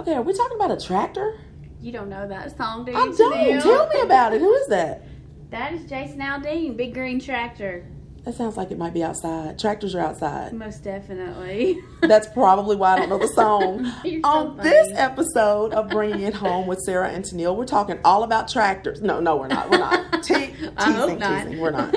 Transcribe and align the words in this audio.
Okay, 0.00 0.14
are 0.14 0.22
we 0.22 0.32
talking 0.32 0.56
about 0.56 0.70
a 0.70 0.80
tractor? 0.80 1.38
You 1.82 1.92
don't 1.92 2.08
know 2.08 2.26
that 2.26 2.56
song, 2.56 2.86
do 2.86 2.92
you? 2.92 2.96
I 2.96 3.04
don't. 3.04 3.32
Janelle? 3.34 3.62
Tell 3.62 3.86
me 3.88 4.00
about 4.00 4.32
it. 4.32 4.40
Who 4.40 4.52
is 4.54 4.66
that? 4.68 5.02
That 5.50 5.72
is 5.72 5.82
Jason 5.90 6.20
Aldean, 6.20 6.76
Big 6.76 6.94
Green 6.94 7.18
Tractor. 7.18 7.84
That 8.22 8.36
sounds 8.36 8.56
like 8.56 8.70
it 8.70 8.78
might 8.78 8.94
be 8.94 9.02
outside. 9.02 9.58
Tractors 9.58 9.96
are 9.96 10.00
outside. 10.00 10.52
Most 10.52 10.84
definitely. 10.84 11.80
That's 12.02 12.28
probably 12.28 12.76
why 12.76 12.92
I 12.94 12.98
don't 13.00 13.08
know 13.08 13.18
the 13.18 13.26
song. 13.26 13.84
So 14.04 14.20
On 14.22 14.56
funny. 14.56 14.70
this 14.70 14.92
episode 14.94 15.72
of 15.72 15.88
Bringing 15.88 16.20
It 16.20 16.34
Home 16.34 16.68
with 16.68 16.78
Sarah 16.82 17.08
and 17.08 17.24
Tennille, 17.24 17.56
we're 17.56 17.64
talking 17.66 17.98
all 18.04 18.22
about 18.22 18.46
tractors. 18.46 19.02
No, 19.02 19.18
no, 19.18 19.34
we're 19.36 19.48
not. 19.48 19.68
We're 19.70 19.78
not. 19.78 20.22
Te- 20.22 20.34
teasing, 20.52 20.72
I 20.76 20.92
hope 20.92 21.18
not. 21.18 21.42
teasing. 21.46 21.58
We're 21.60 21.70
not. 21.72 21.96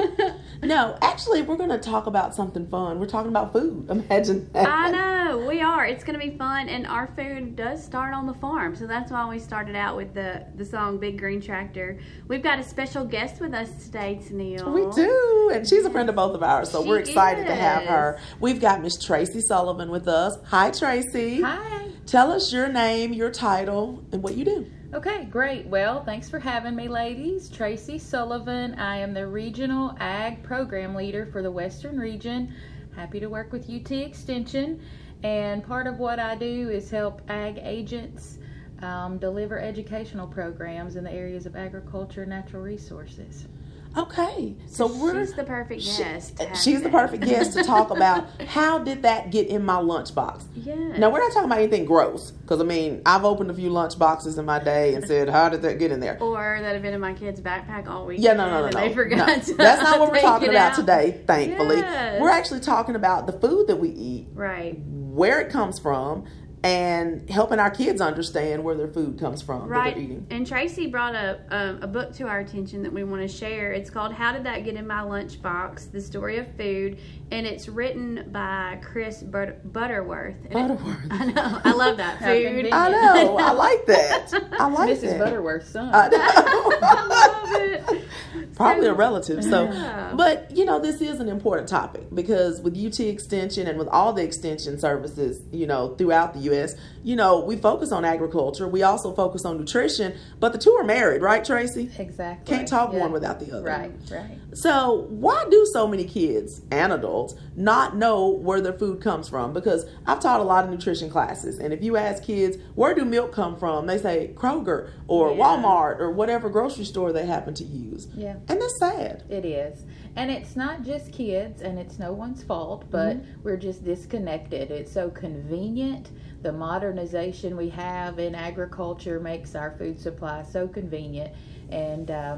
No, 0.65 0.97
actually, 1.01 1.41
we're 1.41 1.57
going 1.57 1.69
to 1.69 1.77
talk 1.77 2.07
about 2.07 2.33
something 2.33 2.67
fun. 2.67 2.99
We're 2.99 3.05
talking 3.07 3.29
about 3.29 3.53
food. 3.53 3.87
Imagine 3.89 4.49
that. 4.53 4.67
I 4.67 4.91
know 4.91 5.45
we 5.47 5.61
are. 5.61 5.85
It's 5.85 6.03
going 6.03 6.19
to 6.19 6.25
be 6.25 6.37
fun, 6.37 6.69
and 6.69 6.87
our 6.87 7.07
food 7.15 7.55
does 7.55 7.83
start 7.83 8.13
on 8.13 8.25
the 8.25 8.33
farm, 8.35 8.75
so 8.75 8.87
that's 8.87 9.11
why 9.11 9.27
we 9.29 9.39
started 9.39 9.75
out 9.75 9.95
with 9.97 10.13
the 10.13 10.45
the 10.55 10.65
song 10.65 10.97
"Big 10.99 11.19
Green 11.19 11.41
Tractor." 11.41 11.99
We've 12.27 12.43
got 12.43 12.59
a 12.59 12.63
special 12.63 13.05
guest 13.05 13.41
with 13.41 13.53
us 13.53 13.85
today, 13.85 14.19
Tennille. 14.21 14.71
We 14.73 14.89
do, 14.95 15.51
and 15.53 15.67
she's 15.67 15.85
a 15.85 15.89
friend 15.89 16.09
of 16.09 16.15
both 16.15 16.35
of 16.35 16.43
ours, 16.43 16.69
so 16.69 16.83
She 16.83 16.89
we're 16.89 16.99
excited 16.99 17.45
to 17.45 17.55
have 17.55 17.83
her. 17.83 18.19
We've 18.39 18.59
got 18.61 18.81
Miss 18.81 19.03
Tracy 19.03 19.41
Sullivan 19.41 19.89
with 19.89 20.07
us. 20.07 20.37
Hi, 20.47 20.71
Tracy. 20.71 21.41
Hi. 21.41 21.87
Tell 22.05 22.31
us 22.31 22.51
your 22.51 22.67
name, 22.67 23.13
your 23.13 23.31
title, 23.31 24.03
and 24.11 24.21
what 24.21 24.35
you 24.35 24.45
do. 24.45 24.67
Okay, 24.93 25.25
great. 25.25 25.65
Well, 25.65 26.03
thanks 26.03 26.29
for 26.29 26.37
having 26.37 26.75
me, 26.75 26.87
ladies. 26.87 27.49
Tracy 27.49 27.97
Sullivan. 27.97 28.75
I 28.75 28.97
am 28.97 29.11
the 29.11 29.25
Regional 29.25 29.95
Ag 29.99 30.43
Program 30.43 30.93
Leader 30.93 31.25
for 31.25 31.41
the 31.41 31.49
Western 31.49 31.97
Region. 31.97 32.53
Happy 32.95 33.19
to 33.19 33.25
work 33.25 33.51
with 33.51 33.67
UT 33.67 33.89
Extension. 33.89 34.79
And 35.23 35.63
part 35.63 35.87
of 35.87 35.97
what 35.97 36.19
I 36.19 36.35
do 36.35 36.69
is 36.69 36.91
help 36.91 37.23
ag 37.27 37.57
agents 37.63 38.37
um, 38.83 39.17
deliver 39.17 39.57
educational 39.57 40.27
programs 40.27 40.95
in 40.95 41.03
the 41.03 41.11
areas 41.11 41.47
of 41.47 41.55
agriculture 41.55 42.21
and 42.21 42.29
natural 42.29 42.61
resources. 42.61 43.47
Okay, 43.95 44.55
so 44.65 44.87
we're 44.87 45.23
She's 45.23 45.33
the 45.35 45.43
perfect 45.43 45.81
she- 45.83 45.97
guest. 46.01 46.41
she's 46.63 46.81
the 46.81 46.89
perfect 46.89 47.23
guest 47.25 47.53
to 47.55 47.63
talk 47.63 47.91
about 47.91 48.25
how 48.47 48.79
did 48.79 49.03
that 49.03 49.29
get 49.29 49.47
in 49.47 49.63
my 49.63 49.75
lunchbox. 49.75 50.43
Yes. 50.55 50.97
Now 50.97 51.11
we're 51.11 51.19
not 51.19 51.31
talking 51.31 51.45
about 51.45 51.59
anything 51.59 51.85
gross, 51.85 52.31
because 52.31 52.59
I 52.59 52.63
mean 52.63 53.03
I've 53.05 53.23
opened 53.23 53.51
a 53.51 53.53
few 53.53 53.69
lunch 53.69 53.99
boxes 53.99 54.39
in 54.39 54.45
my 54.45 54.57
day 54.57 54.95
and 54.95 55.05
said, 55.05 55.29
"How 55.29 55.47
did 55.47 55.61
that 55.61 55.77
get 55.77 55.91
in 55.91 55.99
there?" 55.99 56.17
Or 56.21 56.57
that 56.59 56.73
have 56.73 56.81
been 56.81 56.95
in 56.95 57.01
my 57.01 57.13
kid's 57.13 57.39
backpack 57.39 57.87
all 57.87 58.07
week. 58.07 58.17
Yeah, 58.19 58.33
no, 58.33 58.47
no, 58.49 58.59
no, 58.61 58.65
and 58.65 58.73
no. 58.75 58.81
They 58.81 58.93
forgot. 58.95 59.27
No. 59.27 59.39
To 59.39 59.53
That's 59.55 59.83
not 59.83 59.99
what 59.99 60.11
we're 60.11 60.21
talking 60.21 60.49
about 60.49 60.71
out. 60.71 60.75
today. 60.75 61.21
Thankfully, 61.27 61.77
Yes. 61.77 62.19
we're 62.19 62.29
actually 62.29 62.61
talking 62.61 62.95
about 62.95 63.27
the 63.27 63.33
food 63.33 63.67
that 63.67 63.75
we 63.75 63.89
eat, 63.89 64.27
Right. 64.33 64.79
where 64.87 65.39
it 65.39 65.51
comes 65.51 65.77
from, 65.77 66.25
and 66.63 67.29
helping 67.29 67.59
our 67.59 67.69
kids 67.69 67.99
understand 67.99 68.63
where 68.63 68.73
their 68.73 68.87
food 68.87 69.19
comes 69.19 69.41
from 69.41 69.67
Right. 69.67 69.93
they're 69.95 70.03
eating. 70.03 70.27
And 70.29 70.47
Tracy 70.47 70.87
brought 70.87 71.13
a, 71.13 71.39
um, 71.49 71.79
a 71.83 71.87
book 71.87 72.13
to 72.13 72.27
our 72.27 72.39
attention 72.39 72.83
that 72.83 72.93
we 72.93 73.03
want 73.03 73.21
to 73.21 73.27
share. 73.27 73.73
It's 73.73 73.89
called 73.89 74.13
How 74.13 74.31
Did 74.31 74.45
That 74.45 74.63
Get 74.63 74.75
in 74.75 74.87
My 74.87 75.01
Lunchbox? 75.01 75.91
The 75.91 75.99
Story 75.99 76.37
of 76.37 76.47
Food. 76.55 76.97
And 77.33 77.47
it's 77.47 77.67
written 77.67 78.29
by 78.31 78.79
Chris 78.83 79.23
But- 79.23 79.71
Butterworth. 79.73 80.35
And 80.49 80.71
it- 80.71 80.77
Butterworth. 80.77 80.97
I 81.11 81.25
know. 81.25 81.61
I 81.65 81.71
love 81.73 81.97
that. 81.97 82.19
Food. 82.23 82.69
I 82.71 82.89
know. 82.89 83.37
I 83.37 83.51
like 83.53 83.85
that. 83.87 84.33
I 84.59 84.67
like 84.67 84.87
that. 84.89 84.97
Mrs. 84.97 85.01
that. 85.01 85.19
Butterworth's 85.19 85.69
son. 85.69 85.89
I. 85.93 86.09
I 86.11 87.07
love 87.07 87.61
it. 87.61 88.07
Probably 88.55 88.87
a 88.87 88.93
relative. 88.93 89.43
So, 89.43 89.63
Yeah. 89.65 90.13
but 90.15 90.51
you 90.55 90.65
know, 90.65 90.79
this 90.79 91.01
is 91.01 91.19
an 91.19 91.27
important 91.29 91.67
topic 91.67 92.03
because 92.13 92.61
with 92.61 92.77
UT 92.77 92.99
Extension 92.99 93.67
and 93.67 93.77
with 93.79 93.87
all 93.87 94.13
the 94.13 94.23
extension 94.23 94.79
services, 94.79 95.41
you 95.51 95.65
know, 95.65 95.95
throughout 95.95 96.33
the 96.33 96.39
U.S., 96.41 96.75
you 97.03 97.15
know, 97.15 97.39
we 97.39 97.55
focus 97.55 97.91
on 97.91 98.05
agriculture. 98.05 98.67
We 98.67 98.83
also 98.83 99.13
focus 99.13 99.43
on 99.45 99.57
nutrition, 99.57 100.13
but 100.39 100.51
the 100.53 100.59
two 100.59 100.71
are 100.73 100.83
married, 100.83 101.21
right, 101.21 101.43
Tracy? 101.43 101.89
exactly. 101.97 102.55
Can't 102.55 102.67
talk 102.67 102.93
Yeah. 102.93 102.99
one 102.99 103.11
without 103.11 103.39
the 103.39 103.51
other. 103.55 103.65
Right, 103.65 103.91
right. 104.11 104.37
So, 104.53 105.07
why 105.09 105.45
do 105.49 105.65
so 105.73 105.87
many 105.87 106.03
kids 106.05 106.61
and 106.71 106.93
adults 106.93 107.22
not 107.55 107.95
know 107.95 108.27
where 108.29 108.61
their 108.61 108.73
food 108.73 109.01
comes 109.01 109.29
from? 109.29 109.53
Because 109.53 109.85
I've 110.05 110.19
taught 110.19 110.39
a 110.39 110.43
lot 110.43 110.65
of 110.65 110.71
nutrition 110.71 111.09
classes, 111.09 111.59
and 111.59 111.73
if 111.73 111.83
you 111.83 111.95
ask 111.97 112.23
kids, 112.23 112.57
where 112.75 112.93
do 112.93 113.05
milk 113.05 113.31
come 113.31 113.55
from? 113.55 113.85
They 113.87 113.97
say 113.97 114.31
Kroger 114.35 114.89
or 115.07 115.31
Yeah. 115.31 115.37
Walmart 115.37 115.99
or 115.99 116.11
whatever 116.11 116.49
grocery 116.49 116.85
store 116.85 117.11
they 117.13 117.25
happen 117.25 117.53
to 117.55 117.63
use. 117.63 118.07
Yeah. 118.15 118.35
And 118.47 118.61
that's 118.61 118.77
sad. 118.77 119.23
It 119.29 119.45
is. 119.45 119.83
And 120.15 120.29
it's 120.29 120.55
not 120.55 120.83
just 120.83 121.11
kids, 121.11 121.61
and 121.61 121.79
it's 121.79 121.97
no 121.97 122.11
one's 122.11 122.43
fault, 122.43 122.85
but 122.91 123.17
we're 123.43 123.57
just 123.57 123.83
disconnected. 123.83 124.69
It's 124.69 124.91
so 124.91 125.09
convenient. 125.09 126.09
The 126.43 126.51
modernization 126.51 127.55
we 127.55 127.69
have 127.69 128.19
in 128.19 128.35
agriculture 128.35 129.19
makes 129.19 129.55
our 129.55 129.71
food 129.77 129.99
supply 129.99 130.43
so 130.43 130.67
convenient. 130.67 131.31
And 131.71 132.11
uh, 132.11 132.37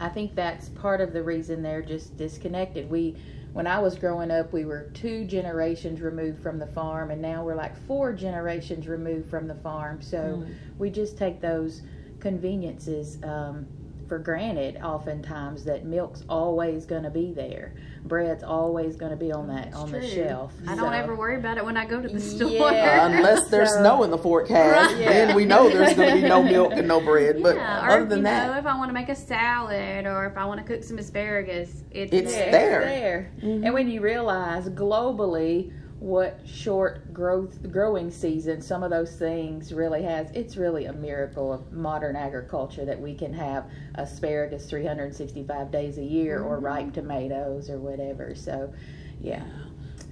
I 0.00 0.08
think 0.10 0.34
that's 0.34 0.68
part 0.70 1.00
of 1.00 1.12
the 1.14 1.22
reason 1.22 1.62
they're 1.62 1.80
just 1.80 2.16
disconnected. 2.18 2.90
We, 2.90 3.16
when 3.56 3.66
I 3.66 3.78
was 3.78 3.96
growing 3.96 4.30
up, 4.30 4.52
we 4.52 4.66
were 4.66 4.90
two 4.92 5.24
generations 5.24 6.02
removed 6.02 6.42
from 6.42 6.58
the 6.58 6.66
farm, 6.66 7.10
and 7.10 7.22
now 7.22 7.42
we're 7.42 7.54
like 7.54 7.74
four 7.86 8.12
generations 8.12 8.86
removed 8.86 9.30
from 9.30 9.48
the 9.48 9.54
farm. 9.54 10.02
So 10.02 10.44
we 10.78 10.90
just 10.90 11.16
take 11.16 11.40
those 11.40 11.80
conveniences 12.20 13.16
um, 13.22 13.66
for 14.08 14.18
granted 14.18 14.76
oftentimes 14.82 15.64
that 15.64 15.84
milk's 15.84 16.22
always 16.28 16.86
going 16.86 17.02
to 17.02 17.10
be 17.10 17.32
there 17.32 17.74
bread's 18.04 18.44
always 18.44 18.94
going 18.96 19.10
to 19.10 19.16
be 19.16 19.32
on 19.32 19.48
that 19.48 19.72
on 19.74 19.90
the 19.90 20.06
shelf 20.06 20.52
I 20.66 20.76
don't 20.76 20.92
ever 20.94 21.16
worry 21.16 21.36
about 21.36 21.58
it 21.58 21.64
when 21.64 21.76
I 21.76 21.84
go 21.86 22.00
to 22.00 22.08
the 22.08 22.20
store. 22.20 22.50
Yeah. 22.50 22.86
Uh, 23.06 23.06
unless 23.16 23.48
there's 23.48 23.70
So- 23.70 23.80
snow 23.80 24.02
in 24.04 24.10
the 24.10 24.18
forecast, 24.18 24.94
Right. 24.94 25.04
then 25.06 25.34
we 25.34 25.44
know 25.44 25.68
there's 25.68 25.94
going 25.94 26.14
to 26.16 26.22
be 26.22 26.28
no 26.28 26.42
milk 26.42 26.72
and 26.74 26.86
no 26.86 27.00
bread. 27.00 27.42
But 27.42 27.56
yeah, 27.56 27.84
or 27.86 27.90
other 27.90 28.04
than 28.06 28.18
you 28.18 28.24
that, 28.24 28.46
know, 28.52 28.58
if 28.58 28.66
I 28.66 28.76
want 28.76 28.88
to 28.90 28.92
make 28.94 29.08
a 29.08 29.14
salad 29.16 30.06
or 30.06 30.26
if 30.26 30.36
I 30.38 30.44
want 30.44 30.64
to 30.64 30.66
cook 30.72 30.84
some 30.84 30.98
asparagus, 30.98 31.82
it's, 31.90 32.12
It's 32.12 32.32
Yeah, 32.32 32.50
there. 32.50 32.80
It's 32.82 32.90
there. 32.90 33.30
Mhm. 33.42 33.64
And 33.64 33.74
when 33.74 33.88
you 33.90 34.00
realize 34.00 34.68
globally 34.68 35.72
what 36.06 36.38
short 36.46 37.12
growth 37.12 37.58
growing 37.72 38.12
season 38.12 38.62
some 38.62 38.84
of 38.84 38.90
those 38.90 39.16
things 39.16 39.72
really 39.72 40.04
has, 40.04 40.30
it's 40.30 40.56
really 40.56 40.84
a 40.84 40.92
miracle 40.92 41.52
of 41.52 41.72
modern 41.72 42.14
agriculture 42.14 42.84
that 42.84 43.00
we 43.00 43.12
can 43.12 43.34
have 43.34 43.68
asparagus 43.96 44.70
365 44.70 45.72
days 45.72 45.98
a 45.98 46.04
year 46.04 46.44
or 46.44 46.56
mm-hmm. 46.56 46.64
ripe 46.64 46.92
tomatoes 46.92 47.68
or 47.68 47.78
whatever. 47.78 48.36
So, 48.36 48.72
yeah. 49.20 49.42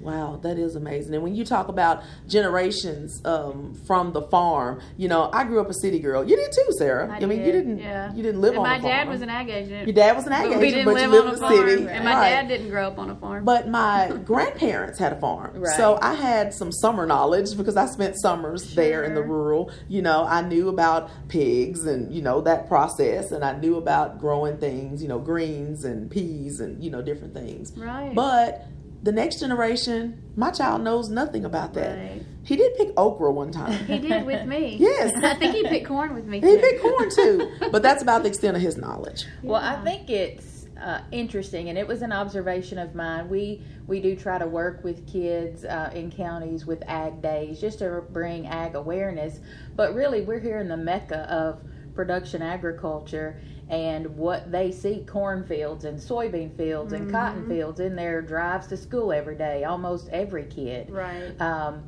Wow, 0.04 0.38
that 0.42 0.59
is 0.59 0.76
amazing. 0.76 1.15
And 1.15 1.22
when 1.22 1.34
you 1.34 1.44
talk 1.44 1.69
about 1.69 2.03
generations 2.28 3.22
um, 3.25 3.75
from 3.87 4.12
the 4.12 4.20
farm, 4.22 4.81
you 4.98 5.09
know, 5.09 5.31
I 5.32 5.44
grew 5.44 5.60
up 5.60 5.70
a 5.70 5.75
city 5.75 5.98
girl. 5.98 6.22
You 6.28 6.37
did 6.37 6.53
too, 6.53 6.66
Sarah. 6.76 7.09
I 7.10 7.20
mean, 7.25 7.38
you 7.41 7.44
did, 7.47 7.53
didn't. 7.53 7.78
yeah. 7.78 8.12
You 8.15 8.22
didn't 8.22 8.41
live 8.42 8.50
And 8.50 8.59
on 8.59 8.65
my 8.65 8.76
a 8.76 8.81
farm. 8.81 8.92
dad 8.92 9.09
was 9.09 9.22
an 9.22 9.31
ag 9.31 9.48
agent. 9.48 9.87
Your 9.87 9.94
dad 9.94 10.15
was 10.15 10.26
an 10.26 10.32
ag 10.34 10.42
but 10.42 10.48
agent, 10.59 10.60
we 10.60 10.70
didn't 10.70 10.84
but 10.84 10.94
live 10.94 11.03
you 11.04 11.10
lived 11.10 11.26
on 11.26 11.28
in 11.28 11.34
a 11.34 11.37
the 11.37 11.41
farm, 11.41 11.69
city. 11.70 11.88
and 11.88 12.04
my 12.04 12.15
Right. 12.15 12.31
dad 12.31 12.48
didn't 12.48 12.69
grow 12.70 12.87
up 12.88 12.98
on 12.98 13.10
a 13.10 13.16
farm. 13.16 13.44
But 13.44 13.69
my 13.69 14.12
grandparents 14.25 14.98
had 14.98 15.12
a 15.15 15.16
farm. 15.20 15.53
Right. 15.60 15.76
So 15.76 15.98
I 16.03 16.15
had 16.15 16.53
some 16.53 16.71
summer 16.71 17.06
knowledge 17.06 17.56
because 17.56 17.76
I 17.76 17.86
spent 17.86 18.21
summers 18.21 18.75
there 18.75 19.04
in 19.04 19.15
the 19.15 19.22
rural. 19.22 19.71
You 19.88 20.03
know, 20.03 20.25
I 20.28 20.42
knew 20.42 20.69
about 20.69 21.09
pigs 21.28 21.86
and, 21.86 22.12
you 22.12 22.21
know, 22.21 22.42
that 22.42 22.69
process. 22.69 23.32
And 23.32 23.42
I 23.44 23.56
knew 23.59 23.76
about 23.76 24.19
growing 24.21 24.59
things, 24.59 25.03
you 25.03 25.09
know, 25.09 25.19
greens 25.19 25.84
and 25.84 26.10
peas 26.10 26.60
and, 26.60 26.82
you 26.84 26.91
know, 26.91 27.00
different 27.03 27.32
things. 27.34 27.72
right. 27.76 28.15
But 28.15 28.66
the 29.04 29.12
next 29.12 29.39
generation, 29.39 30.22
my 30.34 30.51
child 30.51 30.80
knows 30.83 31.10
nothing 31.10 31.45
about 31.45 31.74
that. 31.74 31.98
Right. 31.98 32.22
He 32.42 32.56
did 32.56 32.74
pick 32.77 32.89
okra 32.97 33.30
one 33.33 33.53
time. 33.53 33.72
he 33.84 33.98
did 33.98 34.24
with 34.24 34.47
me. 34.47 34.77
Yes. 34.80 35.12
I 35.22 35.34
think 35.34 35.54
he 35.54 35.62
picked 35.65 35.86
corn 35.86 36.15
with 36.15 36.24
me 36.24 36.41
He 36.41 36.56
picked 36.56 36.80
corn 36.80 37.10
too. 37.10 37.53
But 37.71 37.83
that's 37.83 38.03
about 38.03 38.22
the 38.22 38.28
extent 38.30 38.56
of 38.56 38.62
his 38.62 38.78
knowledge. 38.78 39.27
Well, 39.42 39.60
I 39.60 39.77
think 39.84 40.09
it's 40.09 40.66
uh, 40.83 41.03
interesting, 41.12 41.68
and 41.68 41.78
it 41.78 41.86
was 41.86 42.01
an 42.03 42.12
observation 42.12 42.78
of 42.78 42.95
mine. 42.95 43.28
We 43.28 43.62
we 43.86 44.01
do 44.01 44.16
try 44.16 44.39
to 44.39 44.47
work 44.47 44.83
with 44.83 45.07
kids 45.07 45.65
uh, 45.65 45.91
in 45.95 46.10
counties 46.10 46.65
with 46.65 46.83
ag 46.86 47.21
days 47.21 47.60
just 47.60 47.80
to 47.80 48.03
bring 48.10 48.47
ag 48.47 48.74
awareness. 48.74 49.41
But 49.77 49.95
really, 49.95 50.22
we're 50.22 50.41
here 50.41 50.59
in 50.59 50.68
the 50.68 50.77
mecca 50.77 51.30
of 51.30 51.62
production 51.95 52.43
agriculture 52.43 53.39
and 53.69 54.17
what 54.17 54.51
they 54.53 54.71
see 54.71 55.05
cornfields 55.07 55.85
and 55.85 55.99
soybean 55.99 56.55
fields 56.57 56.93
and 56.93 57.11
cotton 57.11 57.49
fields 57.49 57.81
in 57.81 57.97
their 57.97 58.21
drives 58.21 58.67
to 58.67 58.77
school 58.77 59.13
every 59.13 59.37
day 59.37 59.65
almost 59.65 60.09
every 60.11 60.45
kid 60.45 60.91
Right. 60.91 61.35
um, 61.41 61.85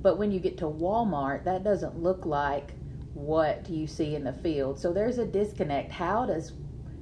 but 0.00 0.16
when 0.16 0.30
you 0.30 0.38
get 0.38 0.58
to 0.58 0.64
Walmart, 0.66 1.42
that 1.44 1.64
doesn't 1.64 1.98
look 1.98 2.24
like 2.24 2.74
what 3.14 3.68
you 3.68 3.88
see 3.88 4.14
in 4.14 4.22
the 4.22 4.32
field. 4.32 4.78
So 4.78 4.92
there's 4.92 5.18
a 5.18 5.26
disconnect. 5.26 5.90
How 5.90 6.24
does 6.24 6.52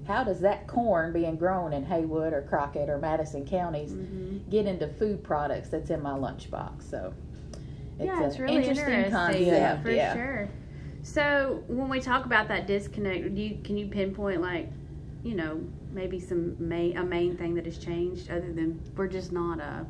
how 0.05 0.25
does 0.25 0.41
that 0.41 0.67
corn 0.67 1.12
being 1.12 1.37
grown 1.37 1.75
in 1.75 1.85
Haywood 1.85 2.32
or 2.32 2.41
Crockett 2.41 2.88
or 2.88 2.97
Madison 2.99 3.44
counties 3.44 3.91
Mm-hmm. 3.91 4.38
get 4.49 4.67
into 4.67 4.88
food 4.88 5.23
products 5.23 5.69
that's 5.69 5.91
in 5.91 6.00
my 6.00 6.12
lunchbox? 6.12 6.88
So 6.88 7.12
it's 7.99 8.06
yeah, 8.06 8.20
an 8.20 8.25
it's 8.25 8.38
really 8.38 8.56
interesting, 8.56 8.87
interesting. 8.94 9.12
concept. 9.12 9.47
Yeah, 9.47 9.82
for 9.82 9.91
yeah. 9.91 10.12
sure. 10.14 10.50
So 11.06 11.62
when 11.69 11.88
we 11.88 12.00
talk 12.00 12.26
about 12.26 12.49
that 12.49 12.67
disconnect, 12.67 13.31
you 13.31 13.58
can 13.62 13.79
you 13.79 13.87
pinpoint 13.87 14.41
like, 14.41 14.69
you 15.23 15.37
know, 15.37 15.62
maybe 15.93 16.19
some 16.19 16.56
main 16.58 16.97
a 16.97 17.05
main 17.05 17.37
thing 17.37 17.55
that 17.55 17.64
has 17.64 17.79
changed 17.79 18.29
other 18.29 18.53
than 18.53 18.81
we're 18.97 19.06
just 19.06 19.31
not 19.31 19.61
a 19.61 19.87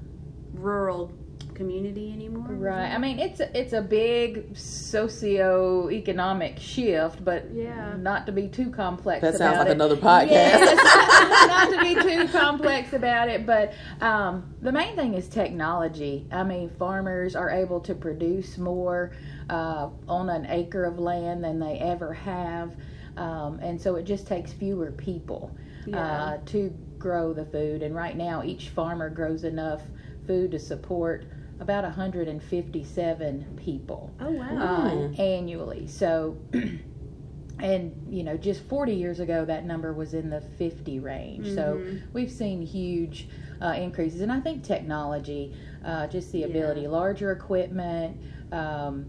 rural 0.52 1.10
community 1.56 2.12
anymore. 2.12 2.46
Right. 2.48 2.92
I 2.92 2.98
mean, 2.98 3.18
it's 3.18 3.40
a, 3.40 3.58
it's 3.58 3.72
a 3.72 3.82
big 3.82 4.56
socio-economic 4.56 6.58
shift, 6.58 7.24
but 7.24 7.50
Yeah. 7.52 7.94
not 7.98 8.26
to 8.26 8.32
be 8.32 8.48
too 8.48 8.70
complex. 8.70 9.22
That 9.22 9.36
sounds 9.36 9.54
about 9.54 9.58
like 9.60 9.68
it. 9.68 9.72
another 9.72 9.96
podcast. 9.96 10.30
Yes, 10.30 10.76
not 11.48 11.70
to 11.72 11.80
be 11.80 11.94
too 12.02 12.28
complex 12.28 12.92
about 12.92 13.28
it, 13.28 13.46
but 13.46 13.72
um, 14.00 14.54
the 14.62 14.72
main 14.72 14.94
thing 14.94 15.14
is 15.14 15.28
technology. 15.28 16.26
I 16.30 16.44
mean, 16.44 16.70
farmers 16.78 17.34
are 17.34 17.50
able 17.50 17.80
to 17.80 17.94
produce 17.94 18.58
more 18.58 19.12
uh, 19.50 19.88
on 20.08 20.28
an 20.28 20.46
acre 20.46 20.84
of 20.84 20.98
land 20.98 21.42
than 21.42 21.58
they 21.58 21.78
ever 21.78 22.12
have, 22.12 22.72
um, 23.16 23.58
and 23.60 23.80
so 23.80 23.96
it 23.96 24.04
just 24.04 24.26
takes 24.26 24.52
fewer 24.52 24.92
people 24.92 25.50
Yeah. 25.86 25.98
uh, 26.00 26.38
to 26.46 26.72
grow 26.98 27.32
the 27.32 27.44
food. 27.46 27.82
And 27.82 27.94
right 27.94 28.16
now, 28.16 28.42
each 28.44 28.68
farmer 28.70 29.08
grows 29.10 29.44
enough 29.44 29.82
food 30.26 30.50
to 30.50 30.58
support 30.58 31.24
about 31.60 31.84
157 31.84 33.46
people 33.56 34.14
Oh 34.20 34.30
wow. 34.30 34.58
uh, 34.60 35.20
annually. 35.20 35.86
So, 35.86 36.36
and 37.58 37.94
you 38.08 38.22
know, 38.22 38.36
just 38.36 38.62
40 38.64 38.94
years 38.94 39.20
ago, 39.20 39.44
that 39.44 39.64
number 39.64 39.92
was 39.92 40.14
in 40.14 40.30
the 40.30 40.40
50 40.40 41.00
range. 41.00 41.46
So 41.54 41.78
Mhm. 41.78 42.00
we've 42.12 42.30
seen 42.30 42.60
huge 42.62 43.28
uh, 43.60 43.74
increases, 43.76 44.20
and 44.20 44.30
I 44.30 44.40
think 44.40 44.62
technology, 44.62 45.54
uh, 45.84 46.06
just 46.08 46.30
the 46.32 46.44
ability, 46.44 46.86
larger 46.86 47.32
equipment. 47.32 48.20
Um, 48.52 49.06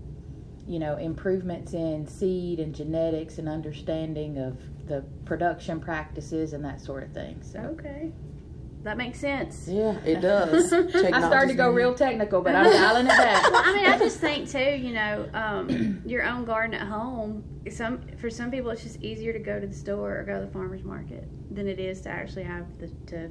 you 0.67 0.79
know, 0.79 0.97
improvements 0.97 1.73
in 1.73 2.05
seed 2.05 2.59
and 2.59 2.75
genetics 2.75 3.37
and 3.37 3.47
understanding 3.47 4.37
of 4.37 4.57
the 4.87 5.01
production 5.23 5.79
practices 5.79 6.51
and 6.51 6.65
that 6.65 6.81
sort 6.81 7.03
of 7.03 7.11
thing. 7.11 7.41
So 7.41 7.59
Okay. 7.59 8.11
That 8.87 8.95
makes 8.95 9.19
sense. 9.19 9.67
Yeah, 9.67 9.99
it 10.05 10.21
does. 10.21 10.71
I 10.95 11.19
started 11.19 11.49
to 11.49 11.55
go 11.55 11.69
real 11.69 11.93
technical, 11.93 12.41
but 12.41 12.55
I'm 12.55 12.71
dialing 12.71 13.05
it 13.05 13.09
back. 13.09 13.51
Well, 13.51 13.61
I 13.65 13.75
mean, 13.75 13.85
I 13.85 13.97
just 13.97 14.21
think 14.21 14.49
too, 14.49 14.77
you 14.77 14.93
know, 14.93 15.29
um, 15.33 16.01
your 16.05 16.23
own 16.23 16.45
garden 16.45 16.73
at 16.73 16.87
home. 16.87 17.43
Some 17.69 17.99
for 18.15 18.29
some 18.29 18.49
people, 18.49 18.69
it's 18.69 18.83
just 18.83 19.03
easier 19.03 19.33
to 19.33 19.39
go 19.39 19.59
to 19.59 19.67
the 19.67 19.73
store 19.73 20.17
or 20.19 20.23
go 20.23 20.39
to 20.39 20.45
the 20.45 20.51
farmers 20.53 20.85
market 20.85 21.27
than 21.53 21.67
it 21.67 21.79
is 21.79 21.99
to 22.03 22.09
actually 22.09 22.43
have 22.43 22.65
the 22.79 22.87
to 23.07 23.29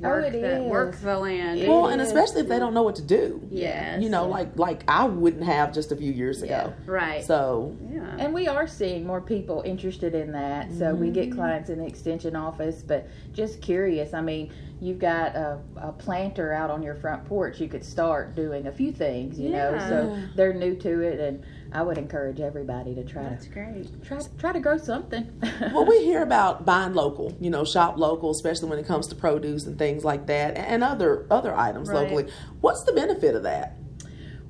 work 0.00 0.26
it 0.26 0.32
the 0.40 0.56
is. 0.62 0.70
work 0.70 0.96
the 1.00 1.18
land. 1.18 1.58
It 1.60 1.68
Well, 1.68 1.86
and 1.86 2.00
especially 2.00 2.40
if 2.42 2.48
they 2.48 2.58
don't 2.58 2.74
know 2.74 2.82
what 2.82 2.96
to 2.96 3.02
do. 3.02 3.40
Yes. 3.50 4.02
You 4.02 4.08
know, 4.10 4.26
like 4.28 4.58
like 4.58 4.84
I 4.88 5.04
wouldn't 5.06 5.44
have 5.44 5.72
just 5.72 5.92
a 5.92 5.96
few 5.96 6.12
years 6.12 6.42
ago. 6.42 6.72
right. 6.86 7.24
So 7.24 7.76
yeah. 7.92 8.16
And 8.18 8.32
we 8.34 8.46
are 8.48 8.66
seeing 8.66 9.06
more 9.06 9.20
people 9.20 9.62
interested 9.64 10.14
in 10.14 10.32
that. 10.32 10.70
So 10.72 10.94
we 10.94 11.06
Mm-hmm. 11.08 11.14
get 11.14 11.32
clients 11.32 11.70
in 11.70 11.78
the 11.78 11.86
extension 11.86 12.36
office, 12.36 12.82
but 12.86 13.08
just 13.32 13.60
curious. 13.62 14.12
I 14.14 14.20
mean, 14.20 14.52
you've 14.80 14.98
got 14.98 15.34
a, 15.34 15.58
a 15.76 15.92
planter 15.92 16.52
out 16.52 16.70
on 16.70 16.82
your 16.82 16.94
front 16.94 17.24
porch. 17.24 17.60
You 17.60 17.68
could 17.68 17.84
start 17.84 18.34
doing 18.34 18.66
a 18.66 18.72
few 18.72 18.92
things, 18.92 19.38
you 19.38 19.48
know. 19.50 19.76
So 19.88 20.16
they're 20.36 20.52
new 20.54 20.74
to 20.76 21.00
it, 21.00 21.18
and 21.20 21.44
I 21.72 21.82
would 21.82 21.98
encourage 21.98 22.40
everybody 22.40 22.94
to 22.94 23.04
try 23.04 23.24
That's 23.24 23.44
to 23.46 23.50
great. 23.50 24.04
try 24.04 24.20
try 24.38 24.52
to 24.52 24.60
grow 24.60 24.78
something. 24.78 25.30
well, 25.72 25.86
we 25.86 25.98
hear 26.04 26.22
about 26.22 26.64
buying 26.64 26.94
local, 26.94 27.36
you 27.40 27.50
know, 27.50 27.64
shop 27.64 27.98
local, 27.98 28.30
especially 28.30 28.68
when 28.70 28.78
it 28.78 28.86
comes 28.86 29.06
to 29.08 29.14
produce 29.14 29.66
and 29.66 29.78
things 29.78 30.04
like 30.04 30.26
that, 30.26 30.56
and 30.56 30.82
other 30.82 31.26
other 31.30 31.54
items 31.54 31.88
Right. 31.88 32.02
locally. 32.10 32.32
What's 32.60 32.84
the 32.84 32.92
benefit 32.92 33.34
of 33.34 33.42
that? 33.42 33.76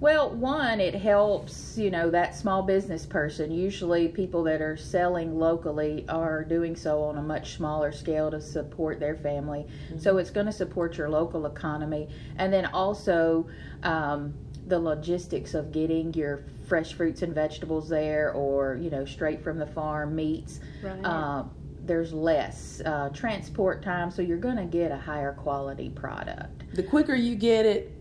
Well, 0.01 0.31
one, 0.31 0.81
it 0.81 0.95
helps, 0.95 1.77
you 1.77 1.91
know, 1.91 2.09
that 2.11 2.37
small 2.37 2.63
business 2.63 3.05
person. 3.05 3.51
Usually, 3.51 4.07
people 4.07 4.45
that 4.45 4.63
are 4.63 4.77
selling 4.77 5.41
locally 5.41 6.05
are 6.09 6.45
doing 6.45 6.77
so 6.77 7.03
on 7.03 7.19
a 7.19 7.23
much 7.23 7.57
smaller 7.57 7.91
scale 7.91 8.31
to 8.31 8.41
support 8.41 9.01
their 9.01 9.17
family. 9.17 9.67
So, 9.99 10.19
it's 10.19 10.31
going 10.31 10.47
to 10.47 10.53
support 10.53 10.97
your 10.97 11.11
local 11.11 11.47
economy. 11.47 12.09
And 12.37 12.53
then 12.53 12.67
also, 12.67 13.49
um, 13.83 14.35
the 14.69 14.79
logistics 14.79 15.55
of 15.55 15.73
getting 15.73 16.15
your 16.15 16.45
fresh 16.69 16.93
fruits 16.93 17.23
and 17.23 17.35
vegetables 17.35 17.89
there 17.89 18.33
or, 18.33 18.77
you 18.81 18.91
know, 18.91 19.05
straight 19.05 19.43
from 19.43 19.59
the 19.59 19.67
farm 19.67 20.15
meats. 20.15 20.61
Right. 20.83 21.01
Uh, 21.05 21.45
there's 21.85 22.13
less 22.13 22.83
uh, 22.85 23.09
transport 23.15 23.83
time, 23.83 24.11
so 24.11 24.21
you're 24.21 24.37
going 24.37 24.57
to 24.57 24.67
get 24.67 24.93
a 24.93 24.97
higher 24.97 25.33
quality 25.33 25.89
product. 25.89 26.65
The 26.75 26.83
quicker 26.83 27.15
you 27.15 27.35
get 27.35 27.65
it, 27.65 27.95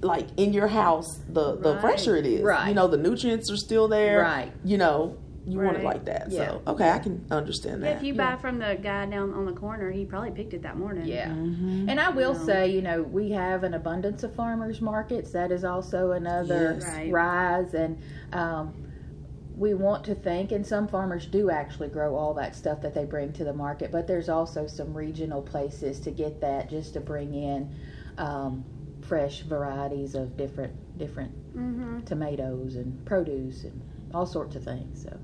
like 0.00 0.28
in 0.36 0.52
your 0.52 0.68
house, 0.68 1.18
the 1.28 1.56
the 1.56 1.72
Right. 1.72 1.80
fresher 1.80 2.16
it 2.16 2.26
is. 2.26 2.42
Right. 2.42 2.68
You 2.68 2.74
know, 2.74 2.86
the 2.86 2.96
nutrients 2.96 3.50
are 3.50 3.56
still 3.56 3.88
there. 3.88 4.20
Right. 4.22 4.52
You 4.64 4.78
know, 4.78 5.16
you 5.46 5.58
want 5.58 5.76
it 5.76 5.84
like 5.84 6.04
that. 6.04 6.30
Yeah. 6.30 6.46
So 6.46 6.62
okay, 6.68 6.88
I 6.90 6.98
can 6.98 7.24
understand 7.30 7.82
yeah, 7.82 7.90
that. 7.90 7.96
if 7.98 8.02
you 8.04 8.14
buy 8.14 8.36
from 8.36 8.58
the 8.58 8.78
guy 8.80 9.06
down 9.06 9.34
on 9.34 9.44
the 9.46 9.52
corner, 9.52 9.90
he 9.90 10.04
probably 10.04 10.30
picked 10.30 10.54
it 10.54 10.62
that 10.62 10.76
morning. 10.76 11.06
Yeah. 11.06 11.28
Mhm. 11.30 11.88
And 11.88 11.98
I 11.98 12.10
will 12.10 12.34
No. 12.34 12.38
say, 12.38 12.70
you 12.70 12.80
know, 12.82 13.02
we 13.02 13.30
have 13.30 13.64
an 13.64 13.74
abundance 13.74 14.22
of 14.22 14.32
farmers 14.34 14.80
markets. 14.80 15.32
That 15.32 15.50
is 15.50 15.64
also 15.64 16.12
another 16.12 16.74
Yes. 16.78 16.84
Right. 16.86 17.12
rise. 17.12 17.74
And 17.74 17.98
um, 18.32 18.72
we 19.56 19.74
want 19.74 20.04
to 20.04 20.14
think, 20.14 20.50
and 20.52 20.66
some 20.66 20.86
farmers 20.88 21.26
do 21.26 21.50
actually 21.50 21.88
grow 21.88 22.14
all 22.16 22.34
that 22.34 22.54
stuff 22.56 22.80
that 22.82 22.94
they 22.94 23.04
bring 23.04 23.32
to 23.34 23.44
the 23.44 23.52
market, 23.52 23.90
but 23.92 24.06
there's 24.06 24.28
also 24.28 24.66
some 24.66 24.94
regional 24.94 25.42
places 25.42 26.00
to 26.00 26.10
get 26.10 26.40
that 26.40 26.70
just 26.70 26.94
to 26.94 27.00
bring 27.00 27.34
in 27.34 27.68
um, 28.18 28.64
fresh 29.02 29.42
varieties 29.42 30.14
of 30.14 30.36
different 30.36 30.72
different 30.98 31.32
Mm-hmm. 31.56 32.00
tomatoes 32.04 32.76
and 32.76 33.04
produce 33.04 33.64
and 33.64 33.78
all 34.14 34.24
sorts 34.24 34.56
of 34.56 34.64
things. 34.64 35.02
So 35.02 35.14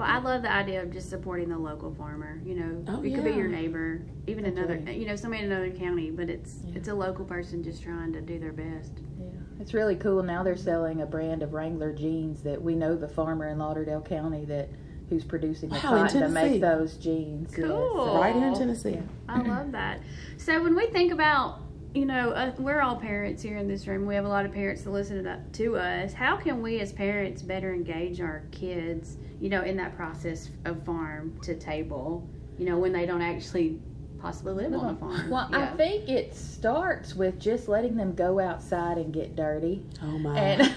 Well, 0.00 0.08
I 0.08 0.16
love 0.18 0.40
the 0.40 0.50
idea 0.50 0.82
of 0.82 0.90
just 0.90 1.10
supporting 1.10 1.50
the 1.50 1.58
local 1.58 1.92
farmer. 1.94 2.40
You 2.42 2.54
know, 2.54 2.84
Oh, 2.88 3.02
it 3.02 3.14
could 3.14 3.22
be 3.22 3.32
your 3.32 3.48
neighbor, 3.48 4.00
even 4.26 4.46
another, 4.46 4.76
Agree. 4.76 4.94
you 4.96 5.06
know, 5.06 5.14
somebody 5.14 5.44
in 5.44 5.52
another 5.52 5.68
county, 5.70 6.10
but 6.10 6.30
it's 6.30 6.60
Yeah. 6.64 6.76
it's 6.76 6.88
a 6.88 6.94
local 6.94 7.26
person 7.26 7.62
just 7.62 7.82
trying 7.82 8.14
to 8.14 8.22
do 8.22 8.38
their 8.38 8.54
best. 8.54 8.92
yeah, 9.20 9.26
it's 9.60 9.74
really 9.74 9.96
cool. 9.96 10.22
Now 10.22 10.42
they're 10.42 10.56
selling 10.56 11.02
a 11.02 11.06
brand 11.06 11.42
of 11.42 11.52
Wrangler 11.52 11.92
jeans 11.92 12.40
that 12.44 12.62
we 12.62 12.74
know 12.74 12.96
the 12.96 13.08
farmer 13.08 13.48
in 13.48 13.58
Lauderdale 13.58 14.00
County 14.00 14.46
that 14.46 14.70
who's 15.10 15.22
producing 15.22 15.68
the 15.68 15.74
Wow, 15.74 15.80
cotton 15.82 16.22
to 16.22 16.28
make 16.30 16.62
those 16.62 16.96
jeans. 16.96 17.52
Yeah, 17.58 17.66
Cool. 17.66 18.06
so- 18.06 18.14
right 18.22 18.34
here 18.34 18.46
in 18.46 18.54
Tennessee. 18.54 18.92
Yeah. 18.92 19.02
I 19.28 19.42
love 19.42 19.70
that. 19.72 20.00
So 20.38 20.62
when 20.62 20.74
we 20.74 20.86
think 20.86 21.12
about, 21.12 21.60
you 21.94 22.06
know, 22.06 22.30
uh, 22.30 22.52
we're 22.58 22.80
all 22.80 22.96
parents 22.96 23.42
here 23.42 23.56
in 23.56 23.66
this 23.66 23.86
room. 23.86 24.06
We 24.06 24.14
have 24.14 24.24
a 24.24 24.28
lot 24.28 24.46
of 24.46 24.52
parents 24.52 24.82
that 24.82 24.90
listen 24.90 25.24
to, 25.24 25.40
to 25.52 25.76
us. 25.76 26.12
How 26.12 26.36
can 26.36 26.62
we 26.62 26.80
as 26.80 26.92
parents 26.92 27.42
better 27.42 27.74
engage 27.74 28.20
our 28.20 28.44
kids, 28.52 29.16
you 29.40 29.48
know, 29.48 29.62
in 29.62 29.76
that 29.78 29.96
process 29.96 30.50
of 30.64 30.84
farm 30.84 31.38
to 31.42 31.56
table, 31.56 32.28
you 32.58 32.66
know, 32.66 32.78
when 32.78 32.92
they 32.92 33.06
don't 33.06 33.22
actually 33.22 33.80
possibly 34.20 34.52
live 34.52 34.74
on 34.74 34.94
a 34.94 34.96
farm? 34.98 35.30
Well, 35.30 35.48
I 35.52 35.66
think 35.76 36.08
it 36.08 36.34
starts 36.34 37.14
with 37.14 37.38
just 37.40 37.68
letting 37.68 37.96
them 37.96 38.14
go 38.14 38.38
outside 38.38 38.98
and 38.98 39.12
get 39.12 39.34
dirty. 39.36 39.82
Oh 40.02 40.18
my. 40.18 40.38
And 40.38 40.60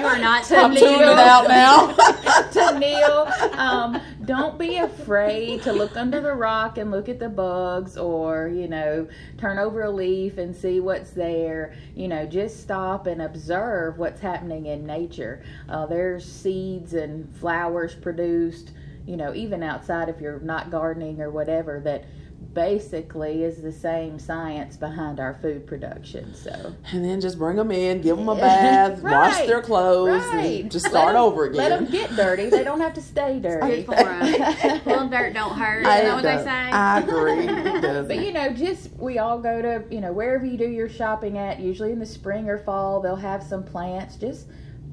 you 0.00 0.06
are 0.06 0.18
not 0.18 0.44
to 0.44 0.56
I'm 0.56 0.72
kneel- 0.74 0.80
tuning 0.80 1.00
it 1.00 1.18
out 1.18 1.48
now. 1.48 1.92
to 2.72 2.78
kneel. 2.78 3.58
Um, 3.58 4.00
don't 4.24 4.58
be 4.58 4.78
afraid 4.78 5.62
to 5.62 5.72
look 5.72 5.96
under 5.96 6.20
the 6.20 6.32
rock 6.32 6.78
and 6.78 6.90
look 6.90 7.08
at 7.08 7.18
the 7.18 7.28
bugs, 7.28 7.96
or 7.96 8.48
you 8.48 8.68
know, 8.68 9.06
turn 9.38 9.58
over 9.58 9.82
a 9.82 9.90
leaf 9.90 10.38
and 10.38 10.54
see 10.54 10.80
what's 10.80 11.10
there. 11.10 11.74
You 11.94 12.08
know, 12.08 12.24
just 12.26 12.60
stop 12.60 13.06
and 13.06 13.22
observe 13.22 13.98
what's 13.98 14.20
happening 14.20 14.66
in 14.66 14.86
nature. 14.86 15.42
Uh, 15.68 15.86
there's 15.86 16.24
seeds 16.24 16.94
and 16.94 17.34
flowers 17.36 17.94
produced. 17.94 18.70
You 19.06 19.18
know, 19.18 19.34
even 19.34 19.62
outside 19.62 20.08
if 20.08 20.18
you're 20.20 20.40
not 20.40 20.70
gardening 20.70 21.20
or 21.20 21.30
whatever 21.30 21.78
that 21.80 22.04
basically 22.52 23.42
is 23.44 23.62
the 23.62 23.72
same 23.72 24.18
science 24.18 24.76
behind 24.76 25.18
our 25.20 25.34
food 25.40 25.66
production 25.66 26.34
so 26.34 26.74
and 26.92 27.04
then 27.04 27.20
just 27.20 27.38
bring 27.38 27.56
them 27.56 27.70
in, 27.70 28.00
give 28.00 28.16
them 28.16 28.28
a 28.28 28.34
bath, 28.36 29.00
wash 29.02 29.38
their 29.46 29.62
clothes, 29.62 30.22
Right. 30.32 30.62
and 30.62 30.70
just 30.70 30.84
Let 30.86 30.90
start 30.92 31.14
'em- 31.16 31.22
over 31.22 31.44
again. 31.44 31.56
Let 31.56 31.68
them 31.80 31.90
get 31.90 32.14
dirty. 32.16 32.50
They 32.50 32.64
don't 32.64 32.80
have 32.80 32.94
to 32.94 33.00
stay 33.02 33.38
dirty. 33.40 33.82
Good 33.82 33.86
for 33.86 33.94
'em. 33.94 34.80
Pulling 34.80 35.10
dirt 35.10 35.34
don't 35.34 35.56
hurt. 35.56 35.86
I 35.86 35.98
Is 36.00 36.04
that 36.04 36.14
what 36.14 36.22
they 36.22 36.34
don't- 36.34 36.44
say? 36.44 36.50
I 36.50 37.00
agree. 37.00 38.04
But 38.14 38.24
you 38.24 38.32
know, 38.32 38.52
just 38.52 38.90
we 38.98 39.18
all 39.18 39.38
go 39.38 39.62
to 39.62 39.82
you 39.90 40.00
know 40.00 40.12
wherever 40.12 40.44
you 40.44 40.58
do 40.58 40.68
your 40.68 40.88
shopping 40.88 41.38
at. 41.38 41.60
Usually 41.60 41.92
in 41.92 41.98
the 41.98 42.06
spring 42.06 42.48
or 42.48 42.58
fall, 42.58 43.00
they'll 43.00 43.16
have 43.16 43.42
some 43.42 43.62
plants. 43.64 44.16
Just 44.16 44.46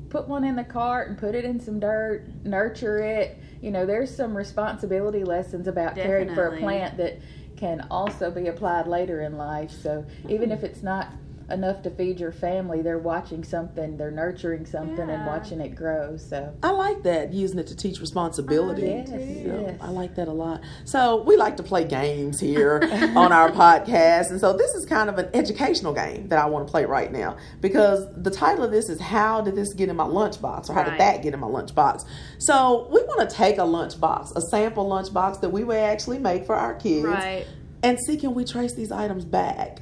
put 0.09 0.27
one 0.27 0.43
in 0.43 0.55
the 0.55 0.63
cart 0.63 1.09
and 1.09 1.17
put 1.17 1.35
it 1.35 1.45
in 1.45 1.59
some 1.59 1.79
dirt. 1.79 2.23
Nurture 2.43 2.99
it. 2.99 3.37
You 3.61 3.71
know, 3.71 3.85
there's 3.85 4.13
some 4.13 4.35
responsibility 4.35 5.23
lessons 5.23 5.67
about 5.67 5.95
caring 5.95 6.33
for 6.33 6.47
a 6.47 6.57
plant 6.57 6.97
that 6.97 7.19
can 7.61 7.85
also 7.91 8.31
be 8.31 8.47
applied 8.47 8.87
later 8.87 9.21
in 9.21 9.37
life. 9.37 9.69
So 9.69 10.03
even 10.27 10.51
if 10.51 10.63
it's 10.63 10.81
not 10.81 11.13
enough 11.51 11.81
to 11.83 11.89
feed 11.89 12.19
your 12.19 12.31
family, 12.31 12.81
they're 12.81 12.97
watching 12.97 13.43
something, 13.43 13.97
they're 13.97 14.11
nurturing 14.11 14.65
something, 14.65 15.09
and 15.09 15.25
watching 15.25 15.59
it 15.61 15.75
grow. 15.75 16.17
So 16.17 16.53
I 16.63 16.71
like 16.71 17.03
that 17.03 17.33
using 17.33 17.59
it 17.59 17.67
to 17.67 17.75
teach 17.75 17.99
responsibility. 17.99 18.83
Ah, 18.83 19.03
yes, 19.09 19.09
You 19.09 19.47
know, 19.47 19.61
yes. 19.67 19.77
I 19.81 19.89
like 19.89 20.15
that 20.15 20.27
a 20.27 20.31
lot. 20.33 20.61
So 20.85 21.23
we 21.23 21.35
like 21.37 21.57
to 21.57 21.63
play 21.63 21.83
games 21.83 22.39
here 22.39 22.79
on 23.15 23.31
our 23.31 23.49
podcast, 23.51 24.31
and 24.31 24.39
so 24.39 24.55
this 24.55 24.73
is 24.73 24.85
kind 24.85 25.09
of 25.09 25.17
an 25.17 25.29
educational 25.33 25.93
game 25.93 26.27
that 26.29 26.39
I 26.39 26.45
want 26.47 26.67
to 26.67 26.71
play 26.71 26.85
right 26.85 27.11
now 27.11 27.37
because 27.61 28.05
the 28.15 28.31
title 28.31 28.63
of 28.63 28.71
this 28.71 28.89
is 28.89 28.99
"How 28.99 29.41
did 29.41 29.55
this 29.55 29.73
get 29.73 29.89
in 29.89 29.95
my 29.95 30.05
lunchbox?" 30.05 30.69
or 30.69 30.73
"How 30.73 30.81
Right. 30.81 30.91
did 30.91 30.99
that 30.99 31.21
get 31.23 31.33
in 31.33 31.39
my 31.39 31.47
lunchbox?" 31.47 32.05
So 32.39 32.87
we 32.91 33.01
want 33.03 33.29
to 33.29 33.35
take 33.35 33.57
a 33.57 33.61
lunchbox, 33.61 34.35
a 34.35 34.41
sample 34.41 34.87
lunchbox 34.89 35.41
that 35.41 35.49
we 35.49 35.63
may 35.63 35.79
actually 35.81 36.19
make 36.19 36.45
for 36.45 36.55
our 36.55 36.73
kids, 36.73 37.05
Right. 37.05 37.45
and 37.83 37.97
see 37.99 38.17
can 38.17 38.33
we 38.33 38.45
trace 38.45 38.73
these 38.73 38.91
items 38.91 39.25
back. 39.25 39.81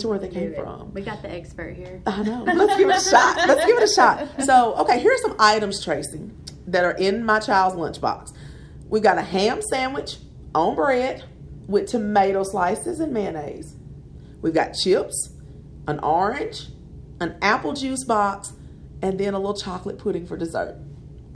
To 0.00 0.08
where 0.08 0.18
they 0.18 0.28
came 0.28 0.52
it. 0.52 0.56
from. 0.56 0.92
We 0.94 1.02
got 1.02 1.22
the 1.22 1.30
expert 1.30 1.76
here. 1.76 2.02
I 2.06 2.22
know. 2.22 2.44
Let's 2.44 2.76
give 2.76 2.88
it 2.88 2.96
a 2.96 3.00
shot. 3.10 3.36
Let's 3.48 3.64
give 3.66 3.76
it 3.78 3.82
a 3.82 3.92
shot. 3.92 4.42
So, 4.44 4.74
okay, 4.76 4.98
here's 5.00 5.20
some 5.22 5.36
items, 5.38 5.82
Tracy, 5.82 6.30
that 6.66 6.84
are 6.84 6.92
in 6.92 7.24
my 7.24 7.40
child's 7.40 7.76
lunchbox. 7.76 8.32
We've 8.88 9.02
got 9.02 9.18
a 9.18 9.22
ham 9.22 9.60
sandwich 9.70 10.18
on 10.54 10.74
bread 10.74 11.24
with 11.66 11.88
tomato 11.88 12.42
slices 12.42 13.00
and 13.00 13.12
mayonnaise. 13.12 13.76
We've 14.40 14.54
got 14.54 14.72
chips, 14.72 15.30
an 15.86 15.98
orange, 16.00 16.68
an 17.20 17.36
apple 17.42 17.72
juice 17.72 18.04
box, 18.04 18.52
and 19.02 19.18
then 19.18 19.34
a 19.34 19.38
little 19.38 19.56
chocolate 19.56 19.98
pudding 19.98 20.26
for 20.26 20.36
dessert. 20.36 20.76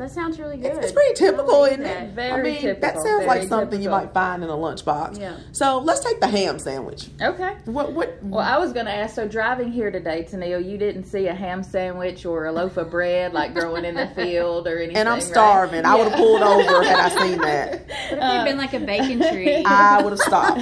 That 0.02 0.10
sounds 0.10 0.40
really 0.40 0.56
good. 0.56 0.72
It's, 0.72 0.86
it's 0.86 0.92
pretty 0.92 1.14
typical, 1.14 1.54
I'll 1.54 1.64
isn't 1.66 1.82
that. 1.84 1.96
it? 1.96 2.02
I 2.02 2.06
Very 2.08 2.42
mean, 2.42 2.54
that 2.64 2.80
typical, 2.80 3.02
sounds 3.04 3.24
like 3.24 3.36
very 3.38 3.46
something 3.46 3.80
you 3.80 3.88
might 3.88 4.12
find 4.12 4.42
in 4.42 4.50
a 4.50 4.52
lunchbox. 4.54 5.20
Yeah. 5.20 5.36
So 5.52 5.78
let's 5.78 6.00
take 6.00 6.18
the 6.18 6.26
ham 6.26 6.58
sandwich. 6.58 7.06
Okay. 7.20 7.54
What? 7.66 7.92
What? 7.92 8.20
Well, 8.20 8.40
I 8.44 8.58
was 8.58 8.72
going 8.72 8.86
to 8.86 8.92
ask. 8.92 9.14
So, 9.14 9.28
driving 9.28 9.70
here 9.70 9.92
today, 9.92 10.26
Tennille, 10.28 10.68
you 10.68 10.76
didn't 10.76 11.04
see 11.04 11.28
a 11.28 11.34
ham 11.34 11.62
sandwich 11.62 12.26
or 12.26 12.46
a 12.46 12.52
loaf 12.52 12.78
of 12.78 12.90
bread 12.90 13.32
like 13.32 13.54
growing 13.54 13.84
in 13.84 13.94
the 13.94 14.08
field 14.16 14.66
or 14.66 14.78
anything. 14.78 14.96
and 14.96 15.08
I'm 15.08 15.14
right? 15.20 15.22
starving. 15.22 15.84
I 15.84 15.94
would 15.94 16.08
have 16.08 16.16
pulled 16.18 16.42
over 16.42 16.82
had 16.82 16.98
I 16.98 17.08
seen 17.24 17.38
that. 17.42 17.70
What 17.70 17.78
if 17.90 18.18
there'd 18.18 18.44
been 18.44 18.58
like 18.58 18.72
a 18.74 18.80
bacon 18.80 19.20
tree? 19.20 19.62
I 19.64 20.02
would 20.02 20.10
have 20.10 20.18
stopped. 20.18 20.60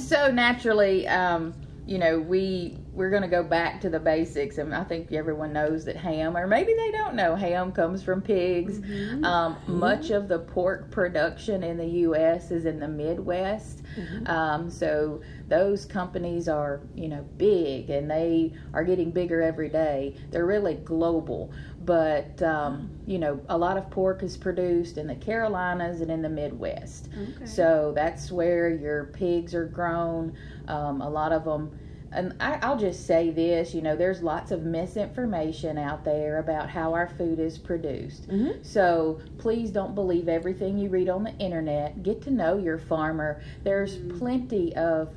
so 0.00 0.32
naturally, 0.32 1.06
um, 1.06 1.54
you 1.86 1.98
know, 1.98 2.18
we 2.18 2.76
we're 2.96 3.10
going 3.10 3.22
to 3.22 3.28
go 3.28 3.42
back 3.42 3.80
to 3.82 3.90
the 3.90 4.00
basics, 4.00 4.56
and 4.58 4.74
I 4.74 4.82
think 4.82 5.12
everyone 5.12 5.52
knows 5.52 5.84
that 5.84 5.96
ham, 5.96 6.36
or 6.36 6.46
maybe 6.46 6.72
they 6.74 6.90
don't 6.90 7.14
know, 7.14 7.34
ham 7.36 7.70
comes 7.72 8.02
from 8.02 8.22
pigs. 8.22 8.80
Um, 9.22 9.56
much 9.66 10.10
of 10.10 10.28
the 10.28 10.38
pork 10.38 10.90
production 10.90 11.62
in 11.62 11.76
the 11.76 11.86
U.S. 11.86 12.50
is 12.50 12.64
in 12.64 12.80
the 12.80 12.88
Midwest, 12.88 13.82
um, 14.26 14.70
so 14.70 15.20
those 15.48 15.84
companies 15.84 16.48
are, 16.48 16.80
you 16.94 17.08
know, 17.08 17.24
big, 17.36 17.90
and 17.90 18.10
they 18.10 18.52
are 18.72 18.82
getting 18.82 19.10
bigger 19.10 19.42
every 19.42 19.68
day. 19.68 20.16
They're 20.30 20.46
really 20.46 20.74
global, 20.74 21.52
but 21.84 22.40
um, 22.42 22.90
you 23.06 23.18
know, 23.18 23.40
a 23.48 23.56
lot 23.58 23.76
of 23.76 23.90
pork 23.90 24.22
is 24.22 24.36
produced 24.36 24.96
in 24.98 25.06
the 25.06 25.14
Carolinas 25.14 26.00
and 26.00 26.10
in 26.10 26.22
the 26.22 26.28
Midwest. 26.28 27.08
Okay. 27.12 27.46
So 27.46 27.92
that's 27.94 28.32
where 28.32 28.70
your 28.70 29.04
pigs 29.12 29.54
are 29.54 29.66
grown. 29.66 30.34
Um, 30.66 31.00
a 31.00 31.08
lot 31.08 31.32
of 31.32 31.44
them, 31.44 31.78
and 32.16 32.34
I, 32.40 32.58
I'll 32.62 32.78
just 32.78 33.06
say 33.06 33.30
this 33.30 33.74
you 33.74 33.82
know, 33.82 33.96
there's 33.96 34.22
lots 34.22 34.50
of 34.50 34.64
misinformation 34.64 35.78
out 35.78 36.04
there 36.04 36.38
about 36.38 36.70
how 36.70 36.94
our 36.94 37.08
food 37.08 37.38
is 37.38 37.58
produced. 37.58 38.28
Mhm. 38.28 38.64
So 38.64 39.20
please 39.38 39.70
don't 39.70 39.94
believe 39.94 40.28
everything 40.28 40.78
you 40.78 40.88
read 40.88 41.08
on 41.08 41.24
the 41.24 41.36
internet. 41.38 42.02
Get 42.02 42.22
to 42.22 42.30
know 42.30 42.56
your 42.58 42.78
farmer. 42.78 43.40
There's 43.64 43.96
plenty 44.18 44.74
of 44.76 45.14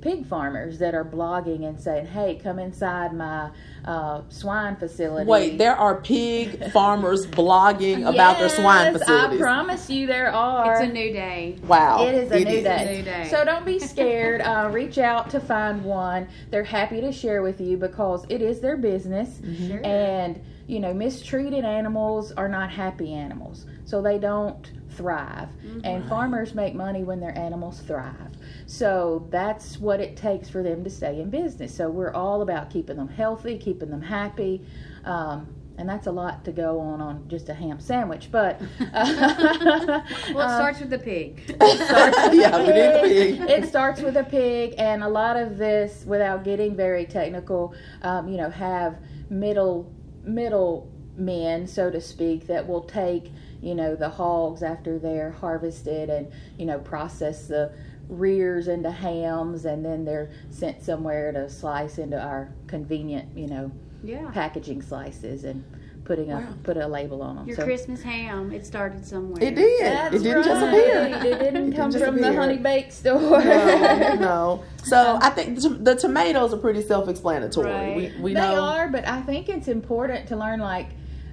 pig 0.00 0.26
farmers 0.26 0.78
that 0.78 0.94
are 0.94 1.04
blogging 1.04 1.66
and 1.66 1.80
saying, 1.80 2.06
hey, 2.06 2.36
come 2.42 2.58
inside 2.58 3.12
my 3.12 3.50
uh, 3.84 4.22
swine 4.28 4.76
facility. 4.76 5.28
Wait, 5.28 5.58
there 5.58 5.74
are 5.76 6.00
pig 6.00 6.70
farmers 6.72 7.26
blogging 7.26 8.08
about 8.08 8.38
their 8.38 8.48
swine 8.48 8.92
Yes, 8.92 8.98
facilities. 9.00 9.40
I 9.40 9.42
promise 9.42 9.90
you 9.90 10.06
there 10.06 10.32
are. 10.32 10.72
It's 10.74 10.90
a 10.90 10.92
new 10.92 11.12
day. 11.12 11.56
wow, 11.66 12.06
It 12.06 12.14
is 12.14 12.30
a 12.30 12.40
new 12.40 12.50
is. 12.58 12.64
day. 12.64 12.96
New 12.98 13.02
day. 13.02 13.28
So 13.30 13.44
don't 13.44 13.64
be 13.66 13.78
scared. 13.78 14.40
Uh, 14.40 14.70
reach 14.72 14.98
out 14.98 15.30
to 15.30 15.40
find 15.40 15.84
one. 15.84 16.28
They're 16.50 16.64
happy 16.64 17.00
to 17.00 17.12
share 17.12 17.42
with 17.42 17.60
you 17.60 17.76
because 17.76 18.24
it 18.28 18.42
is 18.42 18.60
their 18.60 18.76
business. 18.76 19.40
Sure. 19.66 19.80
And, 19.84 20.40
you 20.66 20.80
know, 20.80 20.92
mistreated 20.94 21.64
animals 21.64 22.32
are 22.32 22.48
not 22.48 22.70
happy 22.70 23.12
animals. 23.14 23.66
So 23.84 24.02
they 24.02 24.18
don't 24.18 24.70
thrive. 24.98 25.48
And 25.84 26.06
farmers 26.08 26.54
make 26.54 26.74
money 26.74 27.04
when 27.04 27.20
their 27.20 27.36
animals 27.38 27.80
thrive. 27.80 28.32
So 28.66 29.26
that's 29.30 29.78
what 29.78 30.00
it 30.00 30.16
takes 30.16 30.50
for 30.50 30.62
them 30.62 30.84
to 30.84 30.90
stay 30.90 31.20
in 31.20 31.30
business. 31.30 31.74
So 31.74 31.88
we're 31.88 32.12
all 32.12 32.42
about 32.42 32.68
keeping 32.70 32.96
them 32.96 33.08
healthy, 33.08 33.56
keeping 33.56 33.90
them 33.90 34.02
happy. 34.02 34.66
Um, 35.04 35.54
and 35.78 35.88
that's 35.88 36.08
a 36.08 36.10
lot 36.12 36.44
to 36.44 36.50
go 36.50 36.80
on 36.80 37.00
on 37.00 37.28
just 37.28 37.48
a 37.48 37.54
ham 37.54 37.78
sandwich, 37.78 38.30
but 38.32 38.60
Well, 38.80 38.90
it 38.90 38.94
uh, 40.36 40.56
starts 40.58 40.80
with 40.80 40.90
the 40.90 40.98
pig. 40.98 41.40
starts 41.54 42.16
with 42.24 42.34
Yeah, 42.34 42.58
we 42.58 42.64
need 42.66 42.94
the 42.94 43.00
pig. 43.04 43.38
pig. 43.38 43.50
It 43.50 43.68
starts 43.68 44.00
with 44.00 44.16
a 44.16 44.24
pig, 44.24 44.74
and 44.76 45.04
a 45.04 45.08
lot 45.08 45.36
of 45.36 45.56
this, 45.56 46.04
without 46.04 46.42
getting 46.42 46.74
very 46.74 47.04
technical, 47.06 47.74
um, 48.02 48.28
you 48.28 48.36
know, 48.36 48.50
have 48.50 48.98
middle 49.30 49.92
middle 50.24 50.90
men, 51.16 51.66
so 51.66 51.90
to 51.90 52.00
speak, 52.00 52.46
that 52.48 52.66
will 52.66 52.82
take 52.82 53.30
you 53.60 53.74
know 53.74 53.96
the 53.96 54.08
hogs 54.08 54.62
after 54.62 54.98
they're 54.98 55.32
harvested 55.32 56.10
and 56.10 56.30
you 56.58 56.66
know 56.66 56.78
process 56.78 57.46
the 57.46 57.72
rears 58.08 58.68
into 58.68 58.90
hams, 58.90 59.64
and 59.66 59.84
then 59.84 60.04
they're 60.04 60.30
sent 60.50 60.82
somewhere 60.82 61.30
to 61.32 61.48
slice 61.50 61.98
into 61.98 62.18
our 62.20 62.50
convenient 62.66 63.36
you 63.36 63.46
know 63.46 63.70
Yeah. 64.02 64.30
packaging 64.32 64.80
slices 64.82 65.44
and 65.44 65.62
putting 66.04 66.32
a 66.32 66.56
put 66.62 66.78
a 66.78 66.86
label 66.88 67.20
on 67.20 67.36
them. 67.36 67.46
Your 67.46 67.56
So- 67.56 67.64
Christmas 67.64 68.02
ham, 68.02 68.50
it 68.50 68.64
started 68.64 69.04
somewhere. 69.04 69.42
It 69.44 69.54
did. 69.54 69.82
That's 69.84 70.14
it 70.14 70.22
didn't 70.22 70.44
just 70.44 70.62
right. 70.62 70.68
appear. 70.68 71.32
It 71.32 71.38
didn't 71.38 71.72
It 71.74 71.76
come 71.76 71.90
didn't 71.90 72.06
from 72.06 72.20
the 72.22 72.32
honey 72.34 72.56
bake 72.56 72.92
store. 72.92 73.44
no, 73.44 74.14
no. 74.14 74.64
So 74.84 75.18
I 75.20 75.28
think 75.28 75.60
the, 75.60 75.68
the 75.68 75.94
tomatoes 75.96 76.54
are 76.54 76.56
pretty 76.56 76.80
self-explanatory. 76.80 77.70
Right. 77.70 77.96
We, 78.16 78.22
we 78.22 78.32
they 78.34 78.40
know. 78.40 78.62
are, 78.62 78.88
but 78.88 79.06
I 79.06 79.20
think 79.20 79.50
it's 79.50 79.68
important 79.68 80.28
to 80.28 80.36
learn. 80.36 80.60
Like 80.60 80.88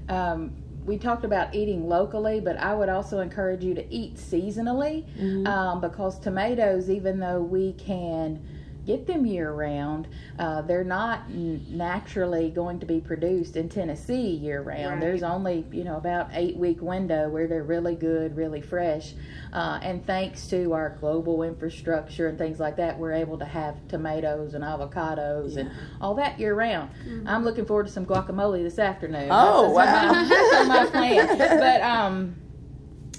um, 0.10 0.52
we 0.86 0.98
talked 0.98 1.26
about 1.26 1.54
eating 1.56 1.88
locally, 1.90 2.40
but 2.40 2.58
I 2.58 2.74
would 2.76 2.90
also 2.90 3.20
encourage 3.20 3.64
you 3.64 3.74
to 3.74 3.94
eat 3.94 4.16
seasonally 4.18 5.06
Mhm. 5.20 5.48
um, 5.48 5.82
because 5.82 6.20
tomatoes, 6.20 6.90
even 6.90 7.20
though 7.20 7.42
we 7.42 7.74
can 7.74 8.40
get 8.86 9.08
them 9.08 9.26
year 9.26 9.52
round, 9.52 10.08
uh, 10.40 10.62
they're 10.62 10.84
not 10.84 11.22
n- 11.30 11.66
naturally 11.70 12.50
going 12.50 12.80
to 12.80 12.86
be 12.86 13.00
produced 13.00 13.56
in 13.56 13.70
Tennessee 13.70 14.30
year 14.30 14.62
round. 14.62 14.94
Right. 14.96 15.02
There's 15.02 15.24
only 15.24 15.66
you 15.72 15.84
know 15.84 15.98
about 15.98 16.30
eight 16.34 16.56
week 16.58 16.82
window 16.82 17.30
where 17.30 17.48
they're 17.48 17.64
really 17.64 17.96
good, 17.96 18.36
really 18.36 18.62
fresh, 18.62 19.14
uh, 19.54 19.80
and 19.82 20.06
thanks 20.06 20.48
to 20.48 20.74
our 20.74 20.98
global 21.00 21.44
infrastructure 21.44 22.28
and 22.28 22.38
things 22.38 22.60
like 22.60 22.76
that, 22.78 22.98
we're 23.00 23.14
able 23.14 23.38
to 23.40 23.46
have 23.46 23.76
tomatoes 23.88 24.54
and 24.54 24.64
avocados 24.64 25.58
and 25.58 25.72
all 26.02 26.16
that 26.16 26.40
year 26.40 26.54
round. 26.56 26.90
I'm 27.26 27.44
looking 27.44 27.66
forward 27.66 27.88
to 27.88 27.92
some 27.92 28.06
guacamole 28.06 28.64
this 28.64 28.80
afternoon. 28.80 29.30
Oh, 29.32 29.74
That's- 29.76 30.14
wow. 30.14 30.24
That's 30.30 30.56
on 30.62 30.68
my 30.68 30.86
plan. 30.86 31.38
But 31.66 31.82
um, 31.82 32.36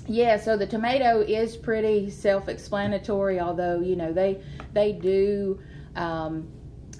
yeah. 0.06 0.36
So 0.36 0.56
the 0.56 0.66
tomato 0.66 1.20
is 1.20 1.56
pretty 1.56 2.10
self-explanatory, 2.10 3.40
although 3.40 3.80
you 3.80 3.96
know 3.96 4.12
they 4.12 4.40
they 4.72 4.92
do. 4.92 5.60
Um, 5.94 6.48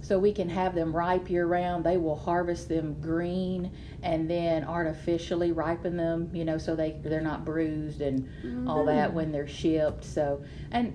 so 0.02 0.20
we 0.20 0.32
can 0.32 0.48
have 0.48 0.76
them 0.76 0.94
ripe 0.94 1.28
year 1.28 1.46
round. 1.46 1.84
They 1.84 1.96
will 1.96 2.14
harvest 2.14 2.68
them 2.68 2.94
green 3.00 3.72
and 4.04 4.30
then 4.30 4.62
artificially 4.62 5.50
ripen 5.50 5.96
them, 5.96 6.30
you 6.32 6.44
know, 6.44 6.58
so 6.58 6.76
they 6.76 6.92
they're 7.02 7.20
not 7.20 7.44
bruised 7.44 8.00
and 8.00 8.28
all 8.68 8.84
that 8.84 9.12
when 9.12 9.32
they're 9.32 9.48
shipped. 9.48 10.04
So 10.04 10.44
and 10.70 10.94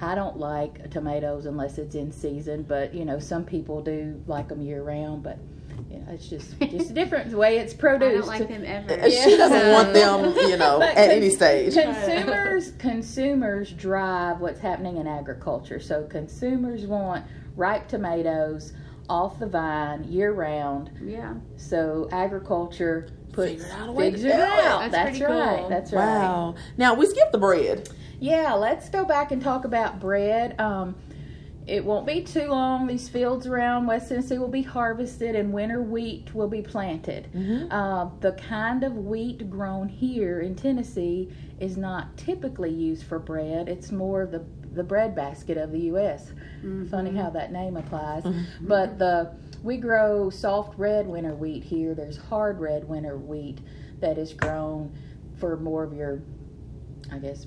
I 0.00 0.16
don't 0.16 0.36
like 0.36 0.90
tomatoes 0.90 1.46
unless 1.46 1.78
it's 1.78 1.94
in 1.94 2.10
season, 2.10 2.64
but 2.64 2.92
you 2.92 3.04
know 3.04 3.20
some 3.20 3.44
people 3.44 3.82
do 3.82 4.20
like 4.26 4.48
them 4.48 4.62
year 4.62 4.82
round. 4.82 5.22
But 5.22 5.38
you 5.90 5.98
know, 5.98 6.06
it's 6.12 6.28
just 6.28 6.58
just 6.70 6.90
a 6.90 6.94
different 6.94 7.32
way 7.32 7.58
it's 7.58 7.74
I 7.74 7.76
produced. 7.76 8.28
don't 8.28 8.38
like 8.40 8.48
them 8.48 8.64
ever. 8.64 8.92
Uh, 9.02 9.10
She 9.10 9.36
doesn't 9.36 9.72
want 9.72 9.92
them, 9.92 10.34
you 10.48 10.56
know, 10.56 10.80
at 10.82 10.94
con- 10.94 11.10
any 11.10 11.30
stage. 11.30 11.74
Consumers 11.74 12.72
consumers 12.78 13.72
drive 13.72 14.40
what's 14.40 14.60
happening 14.60 14.96
in 14.98 15.06
agriculture. 15.06 15.80
So 15.80 16.04
consumers 16.04 16.86
want 16.86 17.24
ripe 17.56 17.88
tomatoes 17.88 18.72
off 19.08 19.38
the 19.40 19.46
vine 19.46 20.04
year 20.04 20.32
round. 20.32 20.90
Yeah. 21.02 21.34
So 21.56 22.08
agriculture 22.12 23.08
puts 23.32 23.50
Figured 23.52 23.70
out 23.72 23.88
a 23.88 23.92
way 23.92 24.10
to 24.10 24.16
figures 24.16 24.32
it 24.32 24.38
it. 24.38 24.40
out. 24.40 24.80
That's 24.80 24.92
That's, 24.92 25.18
pretty 25.18 25.32
right. 25.34 25.58
cool. 25.60 25.68
That's 25.68 25.92
right. 25.92 26.04
Wow. 26.04 26.54
Now 26.76 26.94
we 26.94 27.06
skipped 27.06 27.32
the 27.32 27.38
bread. 27.38 27.88
Yeah, 28.20 28.52
let's 28.54 28.88
go 28.90 29.04
back 29.04 29.32
and 29.32 29.42
talk 29.42 29.64
about 29.64 29.98
bread. 29.98 30.54
Um, 30.60 30.94
it 31.70 31.84
won't 31.84 32.04
be 32.06 32.20
too 32.22 32.48
long. 32.48 32.86
These 32.86 33.08
fields 33.08 33.46
around 33.46 33.86
West 33.86 34.08
Tennessee 34.08 34.38
will 34.38 34.48
be 34.48 34.62
harvested, 34.62 35.36
and 35.36 35.52
winter 35.52 35.80
wheat 35.80 36.34
will 36.34 36.48
be 36.48 36.62
planted. 36.62 37.28
Uh, 37.70 38.10
the 38.20 38.32
kind 38.32 38.82
of 38.82 38.96
wheat 38.96 39.48
grown 39.48 39.88
here 39.88 40.40
in 40.40 40.54
Tennessee 40.56 41.30
is 41.60 41.76
not 41.76 42.16
typically 42.16 42.70
used 42.70 43.04
for 43.06 43.18
bread. 43.18 43.68
It's 43.68 43.92
more 43.92 44.26
the 44.26 44.44
the 44.72 44.84
bread 44.84 45.14
basket 45.16 45.56
of 45.56 45.72
the 45.72 45.80
U.S. 45.92 46.30
Funny 46.90 47.16
how 47.16 47.30
that 47.30 47.52
name 47.52 47.76
applies. 47.76 48.24
But 48.60 48.98
the 48.98 49.32
we 49.62 49.76
grow 49.76 50.30
soft 50.30 50.78
red 50.78 51.06
winter 51.06 51.34
wheat 51.34 51.62
here. 51.64 51.94
There's 51.94 52.16
hard 52.16 52.58
red 52.60 52.88
winter 52.88 53.16
wheat 53.16 53.58
that 54.00 54.16
is 54.18 54.32
grown 54.32 54.92
for 55.38 55.56
more 55.56 55.82
of 55.84 55.92
your, 55.92 56.22
I 57.12 57.18
guess, 57.18 57.44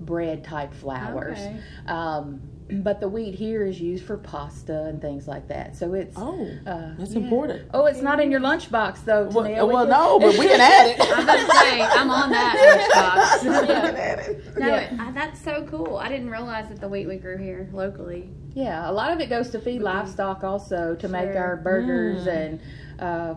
bread 0.00 0.44
type 0.44 0.72
flours. 0.74 1.38
Okay. 1.38 1.60
Um, 1.86 2.40
but 2.70 2.98
the 2.98 3.08
wheat 3.08 3.34
here 3.34 3.66
is 3.66 3.78
used 3.80 4.04
for 4.04 4.16
pasta 4.16 4.84
and 4.84 5.00
things 5.00 5.28
like 5.28 5.48
that. 5.48 5.76
So 5.76 5.92
it's 5.92 6.14
Oh, 6.16 6.48
uh, 6.66 6.94
that's 6.98 7.12
yeah. 7.12 7.20
important. 7.20 7.68
Oh, 7.74 7.84
it's 7.86 8.00
not 8.00 8.20
in 8.20 8.30
your 8.30 8.40
lunchbox 8.40 9.04
though. 9.04 9.24
Well, 9.24 9.44
Tanea. 9.44 9.66
We 9.66 9.74
well 9.74 9.86
no, 9.86 10.18
but 10.18 10.38
we 10.38 10.46
can 10.46 10.60
add 10.60 10.86
it. 10.88 11.00
I 11.00 11.14
was 11.14 11.24
about 11.24 11.38
to 11.40 11.56
say 11.58 11.82
I'm 11.82 12.10
on 12.10 12.30
that 12.30 13.42
We 13.44 13.50
lunchbox. 13.50 13.66
can 13.66 13.96
add 13.96 14.18
it. 14.20 14.58
No, 14.58 14.66
Yeah. 14.66 14.76
it, 14.80 15.00
I, 15.00 15.10
that's 15.12 15.40
so 15.44 15.66
cool. 15.70 15.98
I 15.98 16.08
didn't 16.08 16.30
realize 16.30 16.68
that 16.68 16.80
the 16.80 16.88
wheat 16.88 17.06
we 17.06 17.16
grew 17.16 17.36
here 17.36 17.68
locally. 17.72 18.30
Yeah, 18.54 18.88
a 18.88 18.92
lot 18.92 19.10
of 19.12 19.20
it 19.20 19.28
goes 19.28 19.50
to 19.50 19.58
feed 19.60 19.82
livestock 19.82 20.42
also 20.42 20.94
to 20.94 21.08
make 21.08 21.36
our 21.36 21.56
burgers 21.56 22.26
Mm. 22.26 22.36
and 22.36 22.60
uh, 23.00 23.34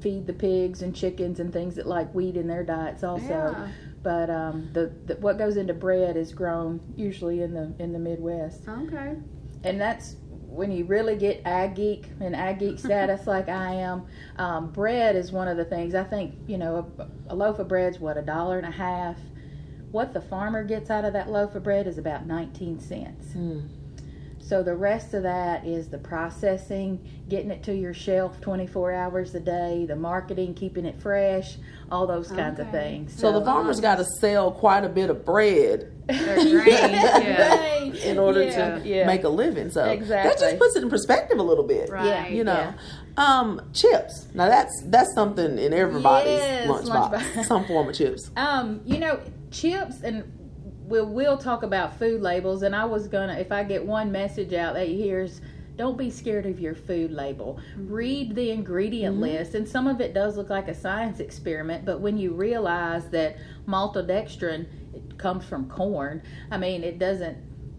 feed 0.00 0.26
the 0.26 0.32
pigs 0.32 0.80
and 0.80 0.96
chickens 0.96 1.38
and 1.40 1.52
things 1.52 1.74
that 1.74 1.86
like 1.86 2.10
wheat 2.14 2.36
in 2.36 2.46
their 2.46 2.64
diets 2.64 3.04
also. 3.04 3.24
Yeah. 3.26 3.68
But 4.02 4.30
um, 4.30 4.70
the, 4.72 4.92
the 5.06 5.16
what 5.16 5.36
goes 5.36 5.56
into 5.56 5.74
bread 5.74 6.16
is 6.16 6.32
grown 6.32 6.80
usually 6.96 7.42
in 7.42 7.52
the 7.52 7.72
in 7.78 7.92
the 7.92 7.98
Midwest, 7.98 8.62
Okay. 8.66 9.14
and 9.62 9.80
that's 9.80 10.16
when 10.30 10.72
you 10.72 10.84
really 10.84 11.14
get 11.16 11.42
ag 11.44 11.76
geek 11.76 12.06
and 12.20 12.34
ag 12.34 12.58
geek 12.60 12.78
status 12.86 13.26
like 13.26 13.48
I 13.48 13.74
am. 13.74 14.06
Um, 14.36 14.70
bread 14.72 15.16
is 15.16 15.32
one 15.32 15.48
of 15.48 15.56
the 15.58 15.64
things 15.66 15.94
I 15.94 16.04
think 16.04 16.34
you 16.46 16.56
know 16.58 16.90
a, 16.98 17.08
a 17.32 17.34
loaf 17.34 17.58
of 17.58 17.68
bread's 17.68 18.00
what 18.00 18.16
a 18.16 18.22
dollar 18.22 18.56
and 18.58 18.66
a 18.66 18.70
half. 18.70 19.18
What 19.90 20.14
the 20.14 20.20
farmer 20.20 20.64
gets 20.64 20.88
out 20.88 21.04
of 21.04 21.12
that 21.14 21.28
loaf 21.30 21.54
of 21.54 21.62
bread 21.64 21.86
is 21.86 21.98
about 21.98 22.24
nineteen 22.26 22.80
cents. 22.80 23.26
Mm. 23.36 23.68
So 24.50 24.64
the 24.64 24.74
rest 24.74 25.14
of 25.14 25.22
that 25.22 25.64
is 25.64 25.86
the 25.90 25.98
processing, 25.98 26.98
getting 27.28 27.52
it 27.52 27.62
to 27.62 27.72
your 27.72 27.94
shelf 27.94 28.40
24 28.40 28.92
hours 28.92 29.32
a 29.36 29.38
day, 29.38 29.84
the 29.86 29.94
marketing, 29.94 30.54
keeping 30.54 30.84
it 30.86 31.00
fresh, 31.00 31.56
all 31.88 32.04
those 32.04 32.32
kinds 32.32 32.58
of 32.58 32.68
things. 32.72 33.16
So 33.16 33.30
the 33.30 33.44
farmer's 33.44 33.78
got 33.78 33.98
to 33.98 34.04
sell 34.18 34.50
quite 34.50 34.84
a 34.84 34.88
bit 34.88 35.08
of 35.08 35.24
bread 35.24 35.92
Their 36.08 36.34
grains, 36.34 36.68
yeah. 36.68 37.80
in 38.04 38.18
order 38.18 38.42
Yeah, 38.42 38.78
to 38.80 38.88
yeah. 38.88 39.06
make 39.06 39.22
a 39.22 39.28
living. 39.28 39.70
So 39.70 39.84
exactly. 39.84 40.30
that 40.30 40.40
just 40.40 40.58
puts 40.58 40.74
it 40.74 40.82
in 40.82 40.90
perspective 40.90 41.38
a 41.38 41.44
little 41.44 41.62
bit. 41.62 41.88
Right. 41.88 42.06
Yeah, 42.06 42.26
You 42.26 42.42
know, 42.42 42.74
um, 43.18 43.60
chips. 43.72 44.26
Now 44.34 44.48
that's 44.48 44.82
that's 44.86 45.14
something 45.14 45.58
in 45.60 45.72
everybody's 45.72 46.40
Yes, 46.40 46.66
lunchbox. 46.68 47.12
lunchbox. 47.12 47.44
Some 47.44 47.64
form 47.66 47.88
of 47.88 47.94
chips. 47.94 48.32
Um, 48.36 48.80
you 48.84 48.98
know, 48.98 49.20
chips 49.52 50.00
and 50.02 50.24
we'll 50.90 51.06
we'll 51.06 51.38
talk 51.38 51.62
about 51.62 51.98
food 51.98 52.20
labels 52.20 52.62
and 52.62 52.74
I 52.74 52.84
was 52.84 53.08
gonna 53.08 53.34
if 53.34 53.52
I 53.52 53.62
get 53.62 53.82
one 53.84 54.12
message 54.12 54.52
out 54.52 54.74
that 54.74 54.88
here's 54.88 55.40
don't 55.76 55.96
be 55.96 56.10
scared 56.10 56.44
of 56.44 56.60
your 56.60 56.74
food 56.74 57.10
label. 57.10 57.58
Mm-hmm. 57.72 57.92
Read 57.92 58.34
the 58.34 58.50
ingredient 58.50 59.14
mm-hmm. 59.14 59.22
list 59.22 59.54
and 59.54 59.66
some 59.66 59.86
of 59.86 60.00
it 60.02 60.12
does 60.12 60.36
look 60.36 60.50
like 60.50 60.68
a 60.68 60.74
science 60.74 61.20
experiment, 61.20 61.86
but 61.86 62.00
when 62.00 62.18
you 62.18 62.34
realize 62.34 63.08
that 63.10 63.38
maltodextrin 63.66 64.66
it 64.92 65.16
comes 65.16 65.46
from 65.46 65.70
corn, 65.70 66.22
I 66.50 66.58
mean 66.58 66.82
it 66.82 66.98
doesn't 66.98 67.38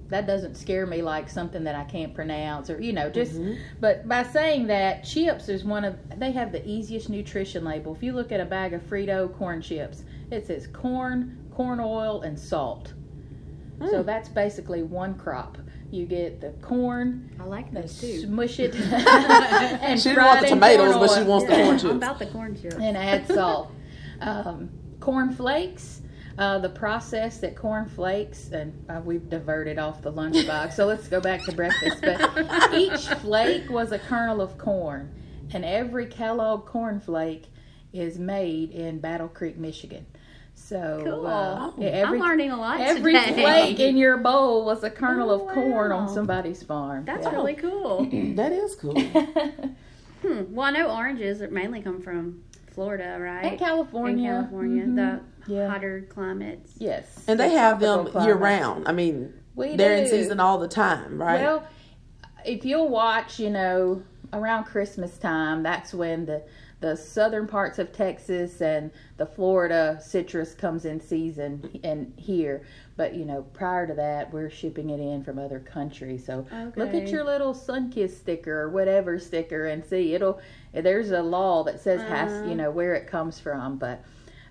that 0.10 0.26
doesn't 0.26 0.56
scare 0.56 0.86
me 0.86 1.02
like 1.02 1.30
something 1.30 1.64
that 1.64 1.76
I 1.76 1.86
can't 1.86 2.14
pronounce 2.14 2.70
or 2.70 2.82
you 2.82 2.94
know 2.94 3.10
just 3.10 3.34
mm-hmm. 3.34 3.62
but 3.82 4.08
by 4.08 4.24
saying 4.24 4.68
that 4.68 5.04
chips 5.04 5.50
is 5.50 5.64
one 5.66 5.84
of 5.84 5.98
they 6.18 6.32
have 6.32 6.52
the 6.54 6.66
easiest 6.68 7.10
nutrition 7.10 7.66
label. 7.66 7.94
If 7.94 8.02
you 8.02 8.14
look 8.14 8.32
at 8.32 8.40
a 8.40 8.46
bag 8.46 8.74
of 8.74 8.82
Frito 8.82 9.34
corn 9.38 9.62
chips 9.62 10.06
it 10.32 10.48
says 10.48 10.66
corn 10.68 11.38
corn 11.54 11.82
oil 11.82 12.22
and 12.22 12.40
salt 12.40 12.94
so 13.90 14.04
that's 14.04 14.30
basically 14.30 14.84
one 14.84 15.16
crop 15.16 15.58
you 15.90 16.06
get 16.06 16.40
the 16.40 16.52
corn 16.66 17.30
I 17.40 17.44
like 17.44 17.72
those 17.74 18.00
too. 18.00 18.22
smush 18.22 18.60
it 18.60 18.74
and 18.76 20.00
She 20.00 20.10
didn't 20.10 20.24
want 20.26 20.42
the 20.42 20.48
tomatoes, 20.48 20.96
but 20.96 21.10
she 21.10 21.22
oil. 21.22 21.26
wants 21.28 21.46
the 21.48 21.58
Yeah, 21.58 21.64
corn 21.66 21.80
I'm 21.80 21.98
about 21.98 22.20
the 22.20 22.26
corn 22.28 22.56
chips. 22.62 22.76
and 22.76 22.96
add 22.96 23.28
salt. 23.34 23.72
um, 24.22 24.70
corn 25.02 25.34
flakes, 25.36 26.02
uh, 26.38 26.60
the 26.60 26.70
process 26.70 27.40
that 27.40 27.56
corn 27.58 27.90
flakes, 27.90 28.52
and 28.52 28.74
uh, 28.90 29.02
we've 29.04 29.30
diverted 29.30 29.78
off 29.80 30.02
the 30.02 30.12
lunchbox, 30.14 30.74
so 30.74 30.86
let's 30.86 31.08
go 31.10 31.20
back 31.20 31.44
to 31.46 31.52
breakfast. 31.52 32.02
But 32.02 32.74
each 32.74 33.08
flake 33.20 33.70
was 33.70 33.92
a 33.92 34.00
kernel 34.00 34.40
of 34.42 34.58
corn, 34.58 35.14
and 35.54 35.66
every 35.66 36.06
Kellogg 36.06 36.66
corn 36.68 37.00
flake 37.02 37.48
is 37.92 38.18
made 38.18 38.72
in 38.72 39.00
Battle 39.00 39.28
Creek, 39.28 39.58
Michigan. 39.58 40.06
So 40.54 41.02
Cool. 41.04 41.28
uh, 41.28 41.72
every 41.82 42.18
I'm 42.20 42.20
learning 42.20 42.52
a 42.52 42.58
lot 42.58 42.80
every 42.82 43.14
today. 43.14 43.34
flake 43.34 43.80
in 43.80 43.98
your 43.98 44.18
bowl 44.18 44.66
was 44.66 44.84
a 44.84 44.90
kernel 44.90 45.32
Oh, 45.32 45.36
of 45.48 45.54
corn 45.54 45.92
on 45.92 46.08
somebody's 46.08 46.64
farm. 46.64 47.04
That's 47.06 47.26
Yeah. 47.26 47.32
really 47.34 47.56
cool. 47.56 48.06
That 48.36 48.52
is 48.52 48.76
cool. 48.76 48.96
Hmm. 50.22 50.54
Well, 50.54 50.68
I 50.68 50.70
know 50.72 50.96
oranges 50.96 51.42
mainly 51.50 51.82
come 51.82 52.00
from 52.00 52.44
Florida, 52.74 53.18
right? 53.20 53.44
And 53.44 53.58
California. 53.60 54.30
In 54.30 54.36
California, 54.36 54.84
Mhm. 54.84 54.96
the 55.48 55.52
Yeah. 55.52 55.68
hotter 55.68 56.06
climates. 56.10 56.76
yes, 56.78 57.26
And 57.28 57.40
they 57.40 57.50
the 57.50 57.58
have 57.58 57.80
them 57.80 58.02
tropical 58.02 58.24
year 58.26 58.36
round. 58.36 58.88
I 58.88 58.92
mean, 58.92 59.34
We 59.56 59.76
they're 59.76 59.96
in 59.96 60.08
season 60.08 60.40
all 60.40 60.60
the 60.60 60.68
time, 60.68 61.20
right? 61.20 61.42
Well, 61.42 61.64
if 62.46 62.64
you'll 62.66 62.90
watch, 62.90 63.40
you 63.40 63.50
know, 63.50 64.04
around 64.32 64.66
Christmas 64.66 65.18
time, 65.18 65.64
that's 65.64 65.92
when 65.92 66.28
the 66.28 66.44
the 66.82 66.96
southern 66.98 67.48
parts 67.48 67.80
of 67.80 67.92
Texas 67.94 68.60
and 68.62 68.92
the 69.18 69.26
Florida 69.26 70.00
citrus 70.04 70.54
comes 70.54 70.84
in 70.86 71.00
season 71.00 71.80
and 71.84 72.12
here. 72.18 72.66
But 72.98 73.14
you 73.16 73.24
know, 73.24 73.44
prior 73.54 73.88
to 73.88 73.94
that, 73.94 74.34
we're 74.34 74.50
shipping 74.50 74.90
it 74.90 75.00
in 75.00 75.24
from 75.24 75.40
other 75.40 75.60
countries. 75.60 76.26
So 76.26 76.46
look 76.76 76.94
at 76.94 77.08
your 77.10 77.24
little 77.24 77.54
Sunkist 77.54 78.18
sticker 78.20 78.62
or 78.62 78.70
whatever 78.70 79.18
sticker 79.20 79.68
and 79.68 79.86
see 79.86 80.14
it'll. 80.16 80.42
There's 80.74 81.12
a 81.12 81.22
law 81.22 81.64
that 81.64 81.80
says 81.80 82.02
has 82.02 82.32
Uh-huh. 82.32 82.50
you 82.50 82.56
know 82.56 82.72
where 82.72 82.96
it 82.96 83.08
comes 83.08 83.40
from, 83.40 83.78
but 83.78 84.04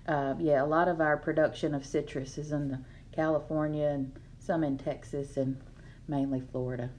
uh, 0.07 0.33
yeah, 0.39 0.63
a 0.63 0.65
lot 0.65 0.87
of 0.87 0.99
our 1.01 1.17
production 1.17 1.75
of 1.75 1.85
citrus 1.85 2.37
is 2.37 2.51
in 2.51 2.69
the 2.69 2.79
California 3.11 3.87
and 3.87 4.11
some 4.39 4.63
in 4.63 4.77
Texas 4.77 5.37
and 5.37 5.57
mainly 6.07 6.41
Florida. 6.51 6.89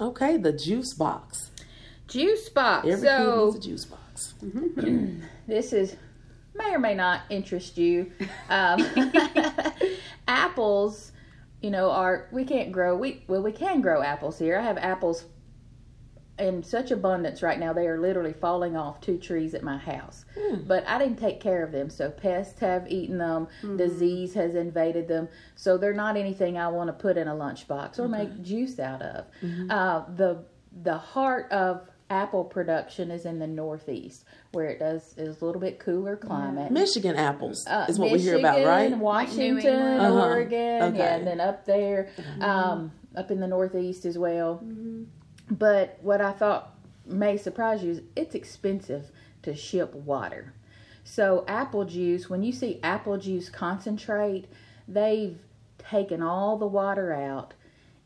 okay, 0.00 0.36
the 0.36 0.52
juice 0.52 0.94
box. 0.94 1.50
Juice 2.08 2.48
box. 2.50 2.86
Every 2.86 3.08
kid 3.08 3.44
needs 3.46 3.56
a 3.56 3.60
juice 3.60 3.84
box. 3.86 4.02
this 5.46 5.72
is 5.72 5.96
may 6.54 6.74
or 6.74 6.78
may 6.78 6.94
not 6.94 7.22
interest 7.30 7.76
you. 7.78 8.10
Um, 8.48 8.84
apples, 10.28 11.12
you 11.60 11.70
know, 11.70 11.90
are 11.90 12.28
we 12.32 12.44
can't 12.44 12.72
grow. 12.72 12.96
We 12.96 13.24
well, 13.28 13.42
we 13.42 13.52
can 13.52 13.80
grow 13.80 14.02
apples 14.02 14.38
here. 14.38 14.58
I 14.58 14.62
have 14.62 14.78
apples 14.78 15.24
in 16.38 16.62
such 16.62 16.90
abundance 16.90 17.42
right 17.42 17.58
now. 17.58 17.72
They 17.72 17.86
are 17.86 17.98
literally 17.98 18.34
falling 18.34 18.76
off 18.76 19.00
two 19.00 19.16
trees 19.16 19.54
at 19.54 19.62
my 19.62 19.78
house. 19.78 20.24
But 20.66 20.86
I 20.86 20.98
didn't 20.98 21.16
take 21.18 21.40
care 21.40 21.62
of 21.62 21.72
them, 21.72 21.88
so 21.88 22.10
pests 22.10 22.60
have 22.60 22.90
eaten 22.90 23.16
them. 23.18 23.48
Disease 23.76 24.34
has 24.34 24.54
invaded 24.54 25.08
them, 25.08 25.28
so 25.54 25.78
they're 25.78 25.94
not 25.94 26.16
anything 26.16 26.58
I 26.58 26.68
want 26.68 26.88
to 26.88 26.92
put 26.92 27.16
in 27.16 27.28
a 27.28 27.34
lunchbox 27.34 27.98
or 27.98 28.08
make 28.08 28.42
juice 28.42 28.78
out 28.78 29.02
of. 29.02 29.26
Uh, 29.70 30.04
the 30.16 30.44
the 30.82 30.98
heart 30.98 31.50
of 31.50 31.88
apple 32.10 32.44
production 32.44 33.10
is 33.10 33.24
in 33.26 33.38
the 33.38 33.46
northeast, 33.46 34.24
where 34.52 34.66
it 34.66 34.78
does 34.78 35.14
is 35.16 35.40
a 35.42 35.44
little 35.44 35.60
bit 35.60 35.78
cooler 35.78 36.16
climate. 36.16 36.70
Michigan 36.70 37.16
apples 37.16 37.66
Uh, 37.66 37.86
is 37.88 37.98
what 37.98 38.12
we 38.12 38.18
hear 38.18 38.38
about, 38.38 38.64
right? 38.64 38.82
Michigan, 38.84 39.00
Washington, 39.00 39.56
England. 39.56 40.00
Uh-huh. 40.00 40.26
Oregon, 40.28 40.82
Okay. 40.84 40.98
yeah, 40.98 41.16
and 41.16 41.26
then 41.26 41.40
up 41.40 41.64
there, 41.64 42.08
um, 42.40 42.92
up 43.16 43.30
in 43.30 43.40
the 43.40 43.46
Northeast 43.48 44.04
as 44.04 44.16
well. 44.18 44.62
But 45.50 45.98
what 46.00 46.20
I 46.20 46.32
thought 46.32 46.74
may 47.04 47.36
surprise 47.36 47.82
you 47.82 47.90
is 47.92 48.02
it's 48.14 48.34
expensive 48.34 49.10
to 49.42 49.54
ship 49.54 49.94
water. 49.94 50.52
So 51.04 51.44
apple 51.46 51.84
juice, 51.84 52.28
when 52.28 52.42
you 52.42 52.52
see 52.52 52.80
apple 52.82 53.16
juice 53.16 53.48
concentrate, 53.48 54.46
they've 54.88 55.38
taken 55.78 56.20
all 56.22 56.56
the 56.56 56.66
water 56.66 57.12
out, 57.12 57.54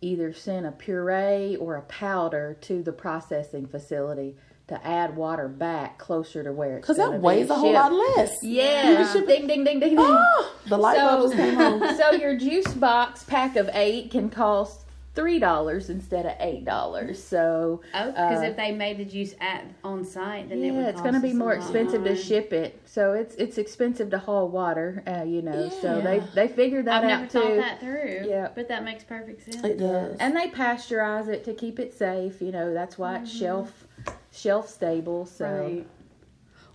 either 0.00 0.32
sent 0.32 0.66
a 0.66 0.72
puree 0.72 1.56
or 1.56 1.76
a 1.76 1.82
powder 1.82 2.56
to 2.62 2.82
the 2.82 2.92
processing 2.92 3.66
facility 3.66 4.36
to 4.68 4.86
add 4.86 5.16
water 5.16 5.48
back 5.48 5.98
closer 5.98 6.44
to 6.44 6.52
where 6.52 6.78
it's 6.78 6.82
Because 6.82 6.96
gonna 6.96 7.12
that 7.12 7.18
be 7.18 7.22
weighs 7.24 7.50
a 7.50 7.54
whole 7.56 7.72
lot 7.72 7.92
less. 7.92 8.38
Yeah. 8.42 9.12
ship 9.12 9.26
Ding 9.26 9.46
ding 9.48 9.64
ding 9.64 9.80
ding 9.80 9.96
ding. 9.96 9.98
Oh, 9.98 10.54
the 10.68 10.78
light 10.78 10.96
bulb 10.96 11.32
just 11.32 11.34
came 11.34 11.58
on. 11.58 11.96
so 11.98 12.12
your 12.12 12.36
juice 12.36 12.72
box 12.74 13.24
pack 13.24 13.56
of 13.56 13.68
eight 13.72 14.12
can 14.12 14.30
cost 14.30 14.86
three 15.14 15.38
dollars 15.38 15.90
instead 15.90 16.24
of 16.26 16.32
eight 16.40 16.64
dollars. 16.64 17.22
So 17.22 17.82
Oh, 17.94 18.06
because 18.12 18.42
uh, 18.42 18.46
if 18.46 18.56
they 18.56 18.72
made 18.72 18.98
the 18.98 19.04
juice 19.04 19.34
at 19.40 19.64
on 19.82 20.04
site, 20.04 20.48
then 20.48 20.62
it 20.62 20.70
would 20.72 20.82
yeah, 20.82 20.88
it's 20.88 21.00
going 21.00 21.14
to 21.14 21.20
be 21.20 21.32
more 21.32 21.52
expensive 21.52 22.04
to 22.04 22.16
ship 22.16 22.52
it. 22.52 22.80
So 22.86 23.12
it's 23.12 23.34
it's 23.34 23.58
expensive 23.58 24.10
to 24.10 24.18
haul 24.18 24.48
water, 24.48 25.02
uh, 25.06 25.24
you 25.24 25.42
know. 25.42 25.68
So 25.80 26.00
they 26.00 26.22
they 26.34 26.48
figured 26.48 26.84
that 26.86 27.04
I've 27.04 27.10
out 27.10 27.20
never 27.20 27.26
too. 27.26 27.40
thought 27.40 27.56
that 27.56 27.80
through. 27.80 28.24
Yeah. 28.28 28.48
but 28.54 28.68
that 28.68 28.84
makes 28.84 29.04
perfect 29.04 29.44
sense. 29.44 29.64
It 29.64 29.78
does. 29.78 30.16
And 30.20 30.36
they 30.36 30.48
pasteurize 30.48 31.28
it 31.28 31.44
to 31.44 31.54
keep 31.54 31.78
it 31.80 31.92
safe. 31.92 32.40
You 32.40 32.52
know, 32.52 32.72
that's 32.72 32.96
why 32.98 33.18
it's 33.18 33.30
shelf 33.30 33.86
shelf 34.32 34.68
stable. 34.68 35.26
So 35.26 35.44
Right. 35.46 35.86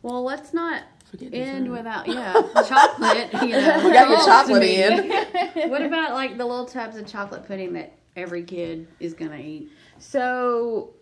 Well, 0.01 0.23
let's 0.23 0.53
not 0.53 0.83
end 1.31 1.71
without 1.71 2.07
yeah 2.07 2.33
chocolate. 2.67 3.31
You 3.33 3.39
know, 3.49 3.81
We 3.85 3.91
gotta 3.91 3.91
get 3.91 4.07
calls 4.07 4.25
to 4.25 4.31
chocolate 4.31 4.63
in. 4.63 5.69
what 5.69 5.81
about 5.81 6.13
like 6.13 6.37
the 6.37 6.45
little 6.45 6.65
tubs 6.65 6.97
of 6.97 7.07
chocolate 7.07 7.45
pudding 7.47 7.73
that 7.73 7.93
every 8.15 8.43
kid 8.43 8.87
is 8.99 9.13
gonna 9.13 9.37
eat? 9.37 9.69
So 9.97 10.93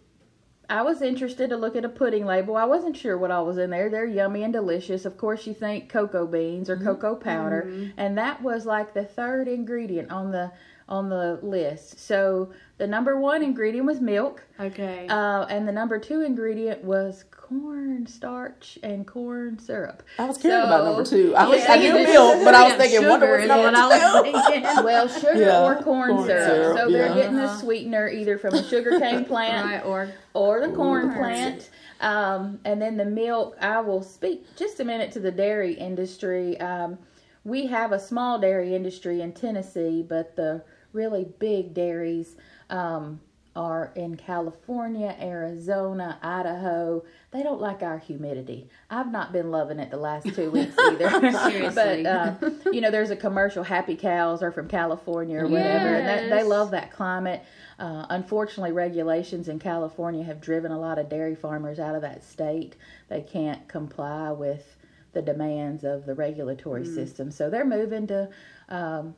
I 0.70 0.82
was 0.82 1.02
interested 1.02 1.50
to 1.50 1.58
look 1.58 1.76
at 1.76 1.86
a 1.86 1.90
pudding 1.90 2.26
label. 2.26 2.56
I 2.56 2.66
wasn't 2.66 2.96
sure 2.96 3.18
what 3.18 3.32
all 3.32 3.46
was 3.46 3.58
in 3.58 3.70
there. 3.70 3.90
They're 3.90 4.06
yummy 4.06 4.44
and 4.44 4.54
delicious. 4.54 5.06
Of 5.06 5.18
course, 5.18 5.46
you 5.46 5.54
think 5.54 5.90
cocoa 5.90 6.26
beans 6.26 6.70
or 6.70 6.76
mm-hmm. 6.76 6.86
cocoa 6.86 7.16
powder, 7.16 7.66
mm-hmm. 7.68 7.92
and 7.98 8.18
that 8.18 8.42
was 8.42 8.66
like 8.66 8.94
the 8.94 9.04
third 9.04 9.48
ingredient 9.48 10.10
on 10.12 10.32
the 10.32 10.52
on 10.90 11.10
the 11.10 11.40
list. 11.42 12.00
So 12.00 12.52
the 12.78 12.88
number 12.88 13.20
one 13.20 13.44
ingredient 13.44 13.86
was 13.88 14.02
milk, 14.02 14.44
Okay. 14.60 15.08
uh, 15.10 15.46
and 15.50 15.68
the 15.68 15.72
number 15.72 16.00
two 16.00 16.22
ingredient 16.22 16.84
was 16.84 17.24
corn 17.32 18.06
starch 18.08 18.78
and 18.84 19.06
corn 19.08 19.60
syrup. 19.60 20.04
I 20.20 20.26
was 20.26 20.38
caring 20.38 20.64
about 20.66 20.86
number 20.86 21.04
two. 21.06 21.36
I 21.36 21.48
was 21.48 21.64
Yeah, 21.64 21.74
I 21.74 21.78
knew 21.78 21.94
milk, 21.94 22.44
but 22.44 22.54
I 22.56 22.64
was 22.64 22.74
thinking, 22.74 23.08
wonder 23.08 23.26
sugar 23.28 23.32
what's 23.34 23.44
is 23.44 23.48
number 23.50 23.64
what 23.66 23.76
I 23.76 23.88
was 23.88 24.26
two. 24.26 24.44
thinking. 24.44 24.64
Well, 24.84 25.08
sugar 25.08 25.42
Yeah, 25.42 25.64
or 25.64 25.76
corn, 25.84 26.12
corn 26.16 26.28
syrup. 26.28 26.46
syrup, 26.46 26.78
So 26.78 26.90
they're 26.90 27.14
getting 27.14 27.36
the 27.38 27.44
Uh-huh. 27.44 27.58
sweetener 27.60 28.10
either 28.10 28.38
from 28.38 28.54
a 28.56 28.64
sugarcane 28.64 29.26
plant 29.32 29.66
right, 29.66 29.86
or 29.86 30.10
or 30.34 30.60
the 30.62 30.74
corn 30.74 31.04
Corn. 31.10 31.18
plant. 31.18 31.70
Um, 32.02 32.60
and 32.66 32.82
then 32.82 32.98
the 32.98 33.06
milk, 33.06 33.56
I 33.62 33.80
will 33.80 34.02
speak 34.04 34.56
just 34.58 34.80
a 34.80 34.84
minute 34.84 35.12
to 35.14 35.20
the 35.20 35.32
dairy 35.32 35.74
industry. 35.74 36.60
Um, 36.60 36.98
we 37.46 37.68
have 37.68 37.92
a 37.92 38.00
small 38.00 38.40
dairy 38.40 38.76
industry 38.76 39.22
in 39.22 39.32
Tennessee, 39.34 40.04
but 40.08 40.36
the 40.36 40.64
really 40.94 41.26
big 41.40 41.74
dairies 41.74 42.36
um, 42.70 43.20
are 43.56 43.92
in 43.96 44.16
California, 44.16 45.16
Arizona, 45.22 46.18
Idaho. 46.24 47.04
They 47.32 47.44
don't 47.44 47.62
like 47.62 47.84
our 47.84 48.00
humidity. 48.00 48.68
I've 48.90 49.12
not 49.12 49.32
been 49.32 49.52
loving 49.52 49.80
it 49.80 49.92
the 49.92 49.98
last 49.98 50.34
two 50.34 50.50
weeks 50.50 50.76
either. 50.80 51.10
Seriously. 51.32 52.04
but 52.04 52.06
uh, 52.06 52.36
you 52.72 52.82
know, 52.82 52.90
there's 52.90 53.12
a 53.12 53.16
commercial. 53.16 53.64
Happy 53.64 53.96
cows 53.96 54.42
are 54.42 54.52
from 54.52 54.68
California 54.68 55.40
or 55.40 55.48
whatever, 55.48 55.96
and 55.96 56.08
that, 56.08 56.30
they 56.30 56.44
love 56.44 56.72
that 56.72 56.92
climate. 56.92 57.44
Uh, 57.78 58.06
unfortunately, 58.10 58.72
regulations 58.72 59.48
in 59.48 59.60
California 59.60 60.24
have 60.24 60.42
driven 60.42 60.72
a 60.72 60.80
lot 60.80 60.98
of 60.98 61.10
dairy 61.10 61.36
farmers 61.36 61.80
out 61.80 61.96
of 61.96 62.02
that 62.02 62.24
state. 62.24 62.76
They 63.10 63.22
can't 63.22 63.68
comply 63.68 64.32
with 64.32 64.78
the 65.14 65.22
demands 65.22 65.84
of 65.84 66.08
the 66.08 66.16
regulatory 66.16 66.86
system, 66.86 67.30
so 67.30 67.52
they're 67.52 67.66
moving 67.66 68.08
to 68.08 68.30
um, 68.70 69.14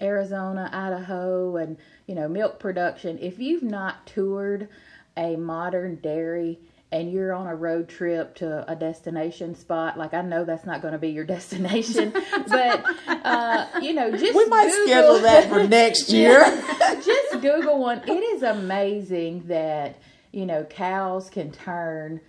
Arizona, 0.00 0.68
Idaho, 0.72 1.56
and 1.56 1.76
you 2.06 2.14
know 2.14 2.28
milk 2.28 2.58
production. 2.58 3.18
If 3.20 3.38
you've 3.38 3.62
not 3.62 4.06
toured 4.06 4.68
a 5.16 5.36
modern 5.36 5.96
dairy 5.96 6.58
and 6.92 7.12
you're 7.12 7.32
on 7.32 7.46
a 7.46 7.54
road 7.54 7.88
trip 7.88 8.34
to 8.36 8.64
a 8.70 8.74
destination 8.74 9.54
spot, 9.54 9.96
like 9.96 10.12
I 10.12 10.22
know 10.22 10.44
that's 10.44 10.66
not 10.66 10.82
going 10.82 10.92
to 10.92 10.98
be 10.98 11.10
your 11.10 11.24
destination, 11.36 12.12
but 12.48 12.84
uh, 13.08 13.66
you 13.80 13.92
know 13.92 14.10
just 14.10 14.34
We 14.34 14.46
might 14.46 14.68
Google- 14.70 14.86
schedule 14.86 15.18
that 15.20 15.48
for 15.48 15.66
next 15.66 16.08
year. 16.12 16.40
just 17.04 17.40
Google 17.40 17.78
one. 17.78 18.02
It 18.08 18.12
is 18.22 18.42
amazing 18.42 19.44
that 19.48 19.96
you 20.32 20.46
know 20.46 20.64
cows 20.64 21.30
can 21.30 21.52
turn 21.52 22.20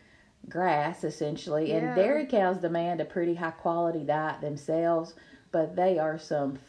grass 0.50 1.04
essentially, 1.04 1.72
and 1.72 1.96
dairy 1.96 2.26
cows 2.26 2.58
demand 2.58 3.00
a 3.00 3.06
pretty 3.06 3.36
high 3.36 3.52
quality 3.52 4.04
diet 4.04 4.42
themselves, 4.42 5.14
but 5.52 5.76
they 5.76 5.98
are 6.00 6.18
some 6.18 6.60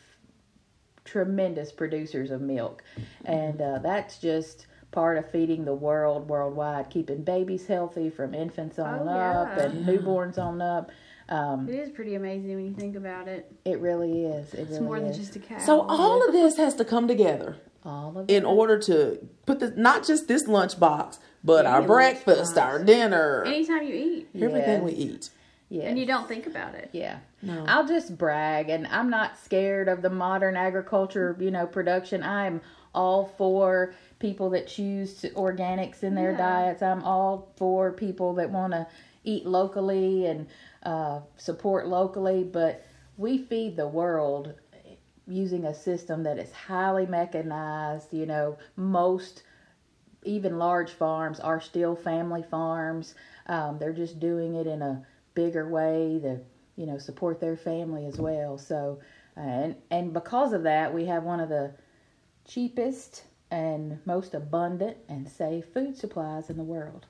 tremendous 1.05 1.73
producers 1.73 2.31
of 2.31 2.41
milk, 2.41 2.83
and 3.25 3.61
uh, 3.61 3.79
that's 3.83 4.19
just 4.19 4.67
part 4.91 5.17
of 5.19 5.31
feeding 5.31 5.65
the 5.65 5.75
world 5.75 6.29
worldwide, 6.29 6.91
keeping 6.91 7.23
babies 7.25 7.67
healthy 7.67 8.11
from 8.11 8.35
infants 8.35 8.79
on 8.79 9.01
Oh, 9.01 9.11
up 9.11 9.57
yeah. 9.57 9.65
and 9.65 9.87
newborns 9.87 10.39
on 10.39 10.61
up. 10.61 10.91
Um, 11.29 11.67
it 11.69 11.75
is 11.77 11.91
pretty 11.91 12.15
amazing 12.15 12.55
when 12.57 12.67
you 12.67 12.75
think 12.75 12.95
about 12.97 13.27
it. 13.27 13.51
it 13.65 13.79
really 13.81 14.27
is. 14.27 14.53
It 14.53 14.61
It's 14.61 14.71
really 14.73 14.83
more 14.85 15.01
than 15.01 15.13
just 15.15 15.35
a 15.37 15.39
cow. 15.39 15.59
so 15.59 15.81
all 15.83 16.27
of 16.27 16.33
this 16.33 16.57
has 16.59 16.75
to 16.75 16.85
come 16.85 17.09
together 17.09 17.57
all 17.85 18.19
of 18.19 18.29
in 18.29 18.43
it. 18.43 18.47
order 18.47 18.79
to 18.81 19.27
put 19.47 19.61
this 19.61 19.71
not 19.77 20.05
just 20.07 20.29
this 20.29 20.47
lunch 20.47 20.79
box, 20.79 21.19
but 21.43 21.65
our 21.65 21.81
breakfast, 21.81 22.55
lunchbox. 22.57 22.63
our 22.63 22.85
dinner, 22.85 23.45
anytime 23.47 23.83
you 23.83 23.95
eat, 23.95 24.29
everything 24.35 24.61
Yes. 24.69 24.83
we 24.83 24.93
eat. 24.93 25.31
Yes. 25.73 25.87
and 25.87 25.99
you 25.99 26.05
don't 26.05 26.29
think 26.29 26.47
about 26.47 26.75
it. 26.75 26.91
Yeah. 26.93 27.21
No. 27.41 27.65
I'll 27.67 27.87
just 27.87 28.19
brag 28.19 28.69
and 28.69 28.87
I'm 28.89 29.09
not 29.09 29.39
scared 29.39 29.89
of 29.89 30.03
the 30.03 30.11
modern 30.11 30.55
agriculture, 30.55 31.35
you 31.41 31.51
know, 31.51 31.67
production. 31.67 32.23
I'm 32.23 32.61
all 32.95 33.25
for 33.39 33.95
people 34.19 34.51
that 34.51 34.67
choose 34.67 35.23
organics 35.35 36.03
in 36.03 36.15
their 36.15 36.33
Yeah. 36.33 36.37
diets. 36.37 36.83
I'm 36.83 37.03
all 37.03 37.49
for 37.57 37.91
people 37.91 38.35
that 38.35 38.51
want 38.51 38.75
to 38.75 38.87
eat 39.25 39.47
locally 39.47 40.27
and 40.27 40.47
uh, 40.83 41.21
support 41.39 41.87
locally, 41.89 42.45
but 42.45 42.85
we 43.17 43.39
feed 43.39 43.75
the 43.77 43.89
world 43.89 44.53
using 45.27 45.65
a 45.65 45.73
system 45.73 46.25
that 46.25 46.37
is 46.37 46.53
highly 46.53 47.07
mechanized, 47.07 48.13
you 48.13 48.27
know, 48.27 48.59
most 48.77 49.43
even 50.25 50.59
large 50.59 50.91
farms 50.91 51.41
are 51.41 51.61
still 51.63 51.97
family 51.97 52.43
farms. 52.43 53.15
Um, 53.47 53.79
they're 53.79 53.95
just 53.95 54.21
doing 54.21 54.55
it 54.55 54.67
in 54.67 54.83
a 54.83 55.03
bigger 55.35 55.69
way 55.69 56.21
to, 56.23 56.41
you 56.77 56.87
know, 56.87 56.99
support 56.99 57.41
their 57.41 57.57
family 57.57 58.07
as 58.07 58.19
well. 58.19 58.59
So, 58.59 59.01
uh, 59.37 59.41
and 59.41 59.77
and 59.91 60.13
because 60.13 60.53
of 60.53 60.63
that, 60.65 60.93
we 60.93 61.07
have 61.07 61.25
one 61.25 61.41
of 61.41 61.49
the 61.49 61.73
cheapest 62.47 63.25
and 63.51 63.99
most 64.07 64.35
abundant 64.35 64.97
and 65.09 65.29
safe 65.29 65.67
food 65.73 65.97
supplies 65.97 66.51
in 66.51 66.57
the 66.57 66.65
world. 66.65 67.07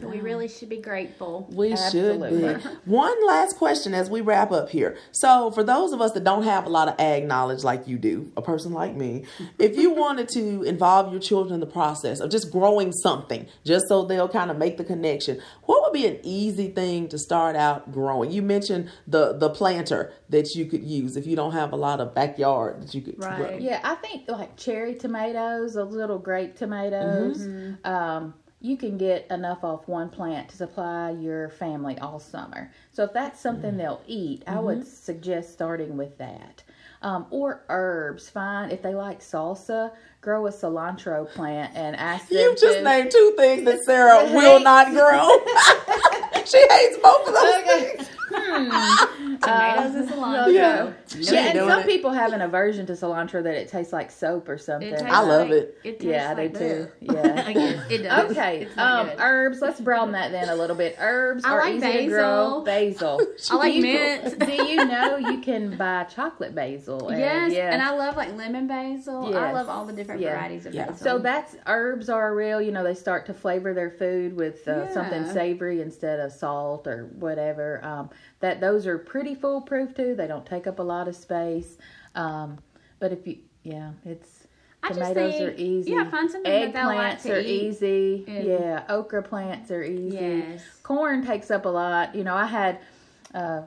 So 0.00 0.06
we 0.06 0.20
really 0.20 0.46
should 0.46 0.68
be 0.68 0.76
grateful. 0.76 1.48
We 1.50 1.72
Absolutely. 1.72 2.40
should 2.40 2.62
be. 2.62 2.68
One 2.84 3.26
last 3.26 3.56
question 3.56 3.94
as 3.94 4.08
we 4.08 4.20
wrap 4.20 4.52
up 4.52 4.68
here. 4.68 4.96
So, 5.10 5.50
for 5.50 5.64
those 5.64 5.92
of 5.92 6.00
us 6.00 6.12
that 6.12 6.22
don't 6.22 6.44
have 6.44 6.66
a 6.66 6.68
lot 6.68 6.86
of 6.86 6.94
ag 7.00 7.24
knowledge 7.26 7.64
like 7.64 7.88
you 7.88 7.98
do, 7.98 8.30
a 8.36 8.42
person 8.42 8.72
like 8.72 8.94
me, 8.94 9.24
if 9.58 9.76
you 9.76 9.90
wanted 9.90 10.28
to 10.30 10.62
involve 10.62 11.10
your 11.10 11.20
children 11.20 11.54
in 11.54 11.60
the 11.60 11.66
process 11.66 12.20
of 12.20 12.30
just 12.30 12.52
growing 12.52 12.92
something, 12.92 13.46
just 13.64 13.88
so 13.88 14.04
they'll 14.04 14.28
kind 14.28 14.50
of 14.52 14.56
make 14.56 14.76
the 14.76 14.84
connection, 14.84 15.40
what 15.64 15.82
would 15.82 15.92
be 15.92 16.06
an 16.06 16.20
easy 16.22 16.68
thing 16.68 17.08
to 17.08 17.18
start 17.18 17.56
out 17.56 17.90
growing? 17.90 18.30
You 18.30 18.42
mentioned 18.42 18.90
the 19.08 19.32
the 19.32 19.50
planter 19.50 20.12
that 20.28 20.54
you 20.54 20.66
could 20.66 20.84
use 20.84 21.16
if 21.16 21.26
you 21.26 21.34
don't 21.34 21.52
have 21.52 21.72
a 21.72 21.76
lot 21.76 22.00
of 22.00 22.14
backyard 22.14 22.82
that 22.82 22.94
you 22.94 23.00
could 23.02 23.18
Right. 23.18 23.36
grow. 23.36 23.56
Yeah, 23.58 23.80
I 23.82 23.96
think 23.96 24.28
like 24.28 24.56
cherry 24.56 24.94
tomatoes, 24.94 25.74
those 25.74 25.92
little 25.92 26.18
grape 26.18 26.54
tomatoes. 26.56 27.44
Um, 27.84 28.34
you 28.60 28.76
can 28.76 28.98
get 28.98 29.26
enough 29.30 29.62
off 29.62 29.86
one 29.86 30.08
plant 30.08 30.48
to 30.48 30.56
supply 30.56 31.10
your 31.10 31.48
family 31.50 31.96
all 31.98 32.18
summer. 32.18 32.72
So 32.92 33.04
if 33.04 33.12
that's 33.12 33.38
something 33.40 33.76
they'll 33.76 34.02
eat, 34.06 34.42
I 34.46 34.58
would 34.58 34.86
suggest 34.86 35.52
starting 35.52 35.96
with 35.96 36.18
that. 36.18 36.62
Um, 37.00 37.26
or 37.30 37.62
herbs, 37.68 38.28
fine. 38.28 38.72
If 38.72 38.82
they 38.82 38.92
like 38.94 39.20
salsa, 39.20 39.92
grow 40.20 40.48
a 40.48 40.50
cilantro 40.50 41.30
plant 41.30 41.76
and 41.76 41.94
ask 41.94 42.26
them 42.28 42.38
You 42.38 42.56
just 42.60 42.78
to- 42.78 42.82
named 42.82 43.12
two 43.12 43.34
things 43.36 43.64
that 43.64 43.84
Sarah 43.84 44.24
will 44.34 44.58
not 44.64 44.88
grow. 44.90 45.28
she 46.44 46.58
hates 46.68 46.98
both 46.98 47.28
of 47.28 47.34
those 47.34 47.54
Okay. 47.54 47.92
things. 47.96 48.08
Hmm. 48.38 49.36
Tomatoes 49.36 49.94
and 49.94 50.08
cilantro. 50.08 50.52
Yeah. 50.52 50.92
She 51.08 51.34
Yeah, 51.34 51.40
and 51.50 51.58
some 51.58 51.80
it. 51.80 51.86
people 51.86 52.10
have 52.12 52.32
an 52.32 52.40
aversion 52.42 52.86
to 52.86 52.92
cilantro 52.94 53.42
that 53.42 53.54
it 53.54 53.68
tastes 53.68 53.92
like 53.92 54.10
soap 54.10 54.48
or 54.48 54.58
something. 54.58 54.94
I 55.06 55.20
love 55.22 55.48
like- 55.50 55.58
it. 55.58 55.78
It 55.84 56.02
yeah, 56.02 56.32
like 56.34 56.54
they 56.54 56.58
do. 56.58 56.88
bleh. 57.02 57.24
Yeah. 57.24 57.44
I 57.46 57.52
guess 57.52 57.90
it 57.90 57.98
does. 58.02 58.30
Okay, 58.38 58.62
It's 58.62 58.78
um, 58.78 59.06
good. 59.08 59.16
herbs. 59.20 59.60
Let's 59.60 59.80
broaden 59.80 60.12
that 60.12 60.32
then 60.32 60.48
a 60.48 60.54
little 60.54 60.76
bit. 60.76 60.96
Herbs 60.98 61.44
I 61.44 61.50
are 61.52 61.60
like 61.60 61.74
easy 61.76 61.92
to 62.04 62.06
grow. 62.08 62.62
Basil. 62.64 63.20
I 63.50 63.54
like 63.56 63.74
Do 63.74 63.82
mint. 63.82 64.38
Do 64.38 64.52
you 64.52 64.84
know 64.84 65.16
you 65.16 65.40
can 65.40 65.76
buy 65.76 66.04
chocolate 66.04 66.54
basil? 66.54 67.08
And, 67.08 67.18
Yes, 67.18 67.52
yeah. 67.52 67.72
and 67.72 67.80
I 67.82 67.90
love 67.96 68.16
like 68.16 68.34
lemon 68.36 68.66
basil. 68.66 69.36
I 69.36 69.52
love 69.52 69.68
all 69.68 69.84
the 69.84 69.92
different 69.92 70.20
Yeah. 70.20 70.32
varieties 70.36 70.66
of 70.66 70.74
Yeah. 70.74 70.86
basil. 70.90 71.04
so 71.04 71.18
that's 71.18 71.56
herbs 71.66 72.08
are 72.08 72.34
real. 72.34 72.60
You 72.60 72.72
know, 72.72 72.82
they 72.84 72.94
start 72.94 73.26
to 73.26 73.34
flavor 73.34 73.72
their 73.74 73.90
food 73.90 74.36
with 74.36 74.66
uh, 74.68 74.92
something 74.92 75.26
savory 75.26 75.80
instead 75.80 76.20
of 76.20 76.32
salt 76.32 76.86
or 76.86 77.04
whatever. 77.18 77.80
Um, 77.84 78.10
that 78.40 78.60
those 78.60 78.86
are 78.86 78.98
pretty 78.98 79.34
foolproof 79.34 79.94
too. 79.94 80.14
They 80.14 80.26
don't 80.26 80.46
take 80.46 80.66
up 80.66 80.78
a 80.78 80.82
lot 80.82 81.08
of 81.08 81.16
space. 81.16 81.78
Um, 82.14 82.58
but 83.00 83.12
if 83.12 83.26
you, 83.26 83.38
yeah, 83.62 83.92
it's 84.04 84.46
I 84.82 84.88
just 84.88 85.00
tomatoes 85.00 85.40
are 85.40 85.54
easy. 85.56 85.90
yeah, 85.90 86.08
find 86.10 86.30
something 86.30 86.50
that 86.52 86.72
they'll 86.72 86.86
like 86.86 87.18
Eggplants 87.18 87.22
to 87.22 87.32
are 87.36 87.40
eat. 87.40 87.46
easy. 87.46 88.24
And- 88.28 88.44
yeah, 88.46 88.84
okra 88.88 89.22
plants 89.22 89.70
are 89.70 89.82
easy. 89.82 90.16
yes. 90.16 90.62
corn 90.82 91.24
takes 91.26 91.50
up 91.50 91.64
a 91.64 91.68
lot. 91.68 92.14
You 92.14 92.24
know, 92.24 92.34
I 92.36 92.46
had 92.46 92.80
uh, 93.34 93.62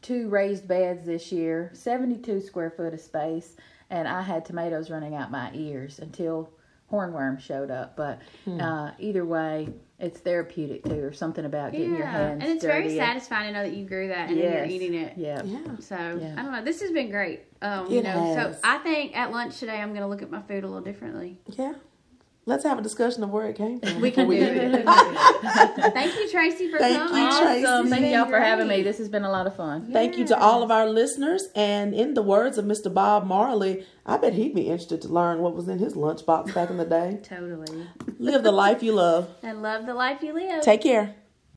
two 0.00 0.28
raised 0.28 0.66
beds 0.66 1.04
this 1.06 1.30
year, 1.30 1.70
72 1.74 2.40
square 2.40 2.70
foot 2.70 2.92
of 2.92 3.00
space, 3.00 3.56
and 3.90 4.08
I 4.08 4.20
had 4.22 4.44
tomatoes 4.44 4.90
running 4.90 5.14
out 5.14 5.30
my 5.30 5.50
ears 5.54 5.98
until 6.00 6.50
hornworm 6.90 7.38
showed 7.40 7.70
up. 7.70 7.96
But 7.96 8.20
Hmm. 8.44 8.60
uh, 8.60 8.90
either 8.98 9.24
way, 9.24 9.68
it's 10.02 10.20
therapeutic 10.20 10.84
too, 10.84 11.02
or 11.02 11.12
something 11.12 11.44
about 11.44 11.72
getting 11.72 11.90
your 11.90 12.00
Yeah, 12.00 12.10
hands 12.10 12.42
and 12.42 12.52
it's 12.52 12.62
dirty. 12.64 12.88
very 12.88 12.96
satisfying 12.98 13.52
to 13.54 13.58
know 13.58 13.64
that 13.68 13.74
you 13.76 13.86
grew 13.86 14.08
that 14.08 14.28
and 14.28 14.36
Yes. 14.36 14.54
you're 14.54 14.64
eating 14.66 14.94
it. 14.94 15.14
Yeah. 15.16 15.42
Yeah. 15.44 15.58
So 15.78 15.94
Yeah. 15.96 16.34
I 16.36 16.42
don't 16.42 16.52
know. 16.52 16.62
This 16.64 16.80
has 16.82 16.90
been 16.90 17.10
great. 17.10 17.42
Um, 17.62 17.88
you 17.90 18.02
know, 18.02 18.34
has. 18.34 18.54
so 18.54 18.60
I 18.64 18.78
think 18.78 19.16
at 19.16 19.30
lunch 19.30 19.58
today 19.60 19.80
I'm 19.80 19.90
going 19.90 20.00
to 20.02 20.08
look 20.08 20.20
at 20.20 20.30
my 20.30 20.42
food 20.42 20.64
a 20.64 20.66
little 20.66 20.82
differently. 20.82 21.38
Yeah. 21.46 21.74
Let's 22.46 22.64
have 22.64 22.78
a 22.78 22.82
discussion 22.82 23.22
of 23.22 23.30
where 23.30 23.46
it 23.46 23.56
came 23.56 23.80
from. 23.80 24.00
We 24.00 24.10
can 24.10 24.28
do 24.28 24.36
it. 24.36 24.84
Thank 25.94 26.14
you, 26.16 26.30
Tracy, 26.30 26.70
for 26.70 26.78
Thank 26.78 26.98
coming. 26.98 27.22
you, 27.22 27.28
Tracy. 27.40 27.66
Awesome. 27.66 27.88
Thank 27.88 28.14
y'all 28.14 28.26
for 28.26 28.38
having 28.38 28.68
me. 28.68 28.82
This 28.82 28.98
has 28.98 29.08
been 29.08 29.24
a 29.24 29.30
lot 29.30 29.46
of 29.46 29.56
fun. 29.56 29.92
Thank 29.92 30.18
you 30.18 30.26
to 30.26 30.38
all 30.38 30.62
of 30.62 30.70
our 30.70 30.88
listeners. 30.88 31.48
And 31.54 31.94
in 31.94 32.14
the 32.14 32.22
words 32.22 32.58
of 32.58 32.64
Mr. 32.64 32.92
Bob 32.92 33.26
Marley, 33.26 33.86
I 34.04 34.16
bet 34.16 34.34
he'd 34.34 34.54
be 34.54 34.62
interested 34.62 35.02
to 35.02 35.08
learn 35.08 35.40
what 35.40 35.54
was 35.54 35.68
in 35.68 35.78
his 35.78 35.94
lunchbox 35.94 36.54
back 36.54 36.70
in 36.70 36.76
the 36.76 36.84
day. 36.84 37.20
Totally. 37.22 37.86
Live 38.18 38.42
the 38.42 38.52
life 38.52 38.82
you 38.82 38.92
love. 38.92 39.28
And 39.42 39.62
love 39.62 39.86
the 39.86 39.94
life 39.94 40.22
you 40.22 40.32
live. 40.34 40.62
Take 40.62 40.82
care. 40.82 41.14